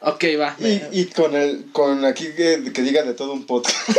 [0.00, 0.56] Ok, va.
[0.60, 3.76] Y, y con el con aquí que, que diga de todo un podcast.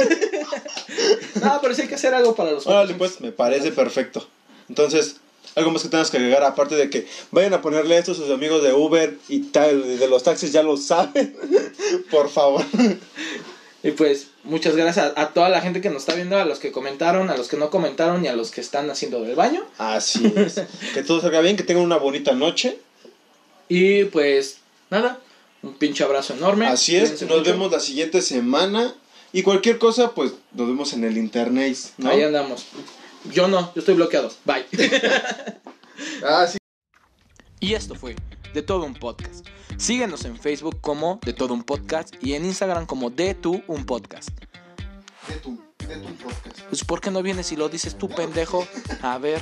[1.42, 2.98] No, pero sí hay que hacer algo para los Órale, 400.
[2.98, 4.28] pues, me parece perfecto.
[4.68, 5.18] Entonces,
[5.56, 8.30] algo más que tengas que agregar, aparte de que vayan a ponerle esto a sus
[8.30, 11.36] amigos de Uber y tal, de los taxis ya lo saben.
[12.12, 12.66] Por favor.
[13.84, 16.60] Y pues, muchas gracias a, a toda la gente que nos está viendo, a los
[16.60, 19.66] que comentaron, a los que no comentaron y a los que están haciendo del baño.
[19.78, 20.62] Así es.
[20.94, 22.78] Que todo salga bien, que tengan una bonita noche.
[23.70, 24.58] Y pues,
[24.90, 25.20] nada,
[25.62, 26.68] un pinche abrazo enorme.
[26.68, 27.52] Así es, Cuídense nos mucho.
[27.52, 28.94] vemos la siguiente semana.
[29.32, 31.78] Y cualquier cosa, pues nos vemos en el internet.
[31.98, 32.10] ¿no?
[32.10, 32.66] Ahí andamos.
[33.32, 34.32] Yo no, yo estoy bloqueado.
[34.46, 34.66] Bye.
[36.24, 36.58] Ah, sí.
[37.60, 38.16] Y esto fue
[38.54, 39.46] De Todo Un Podcast.
[39.78, 43.86] Síguenos en Facebook como De Todo Un Podcast y en Instagram como De Tu Un
[43.86, 44.30] Podcast.
[45.28, 46.62] De tu, de tu podcast.
[46.70, 48.66] Pues ¿por qué no vienes y lo dices tú, pendejo?
[49.02, 49.42] A ver.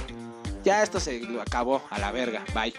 [0.63, 2.43] Ya esto se lo acabó a la verga.
[2.53, 2.74] Bye.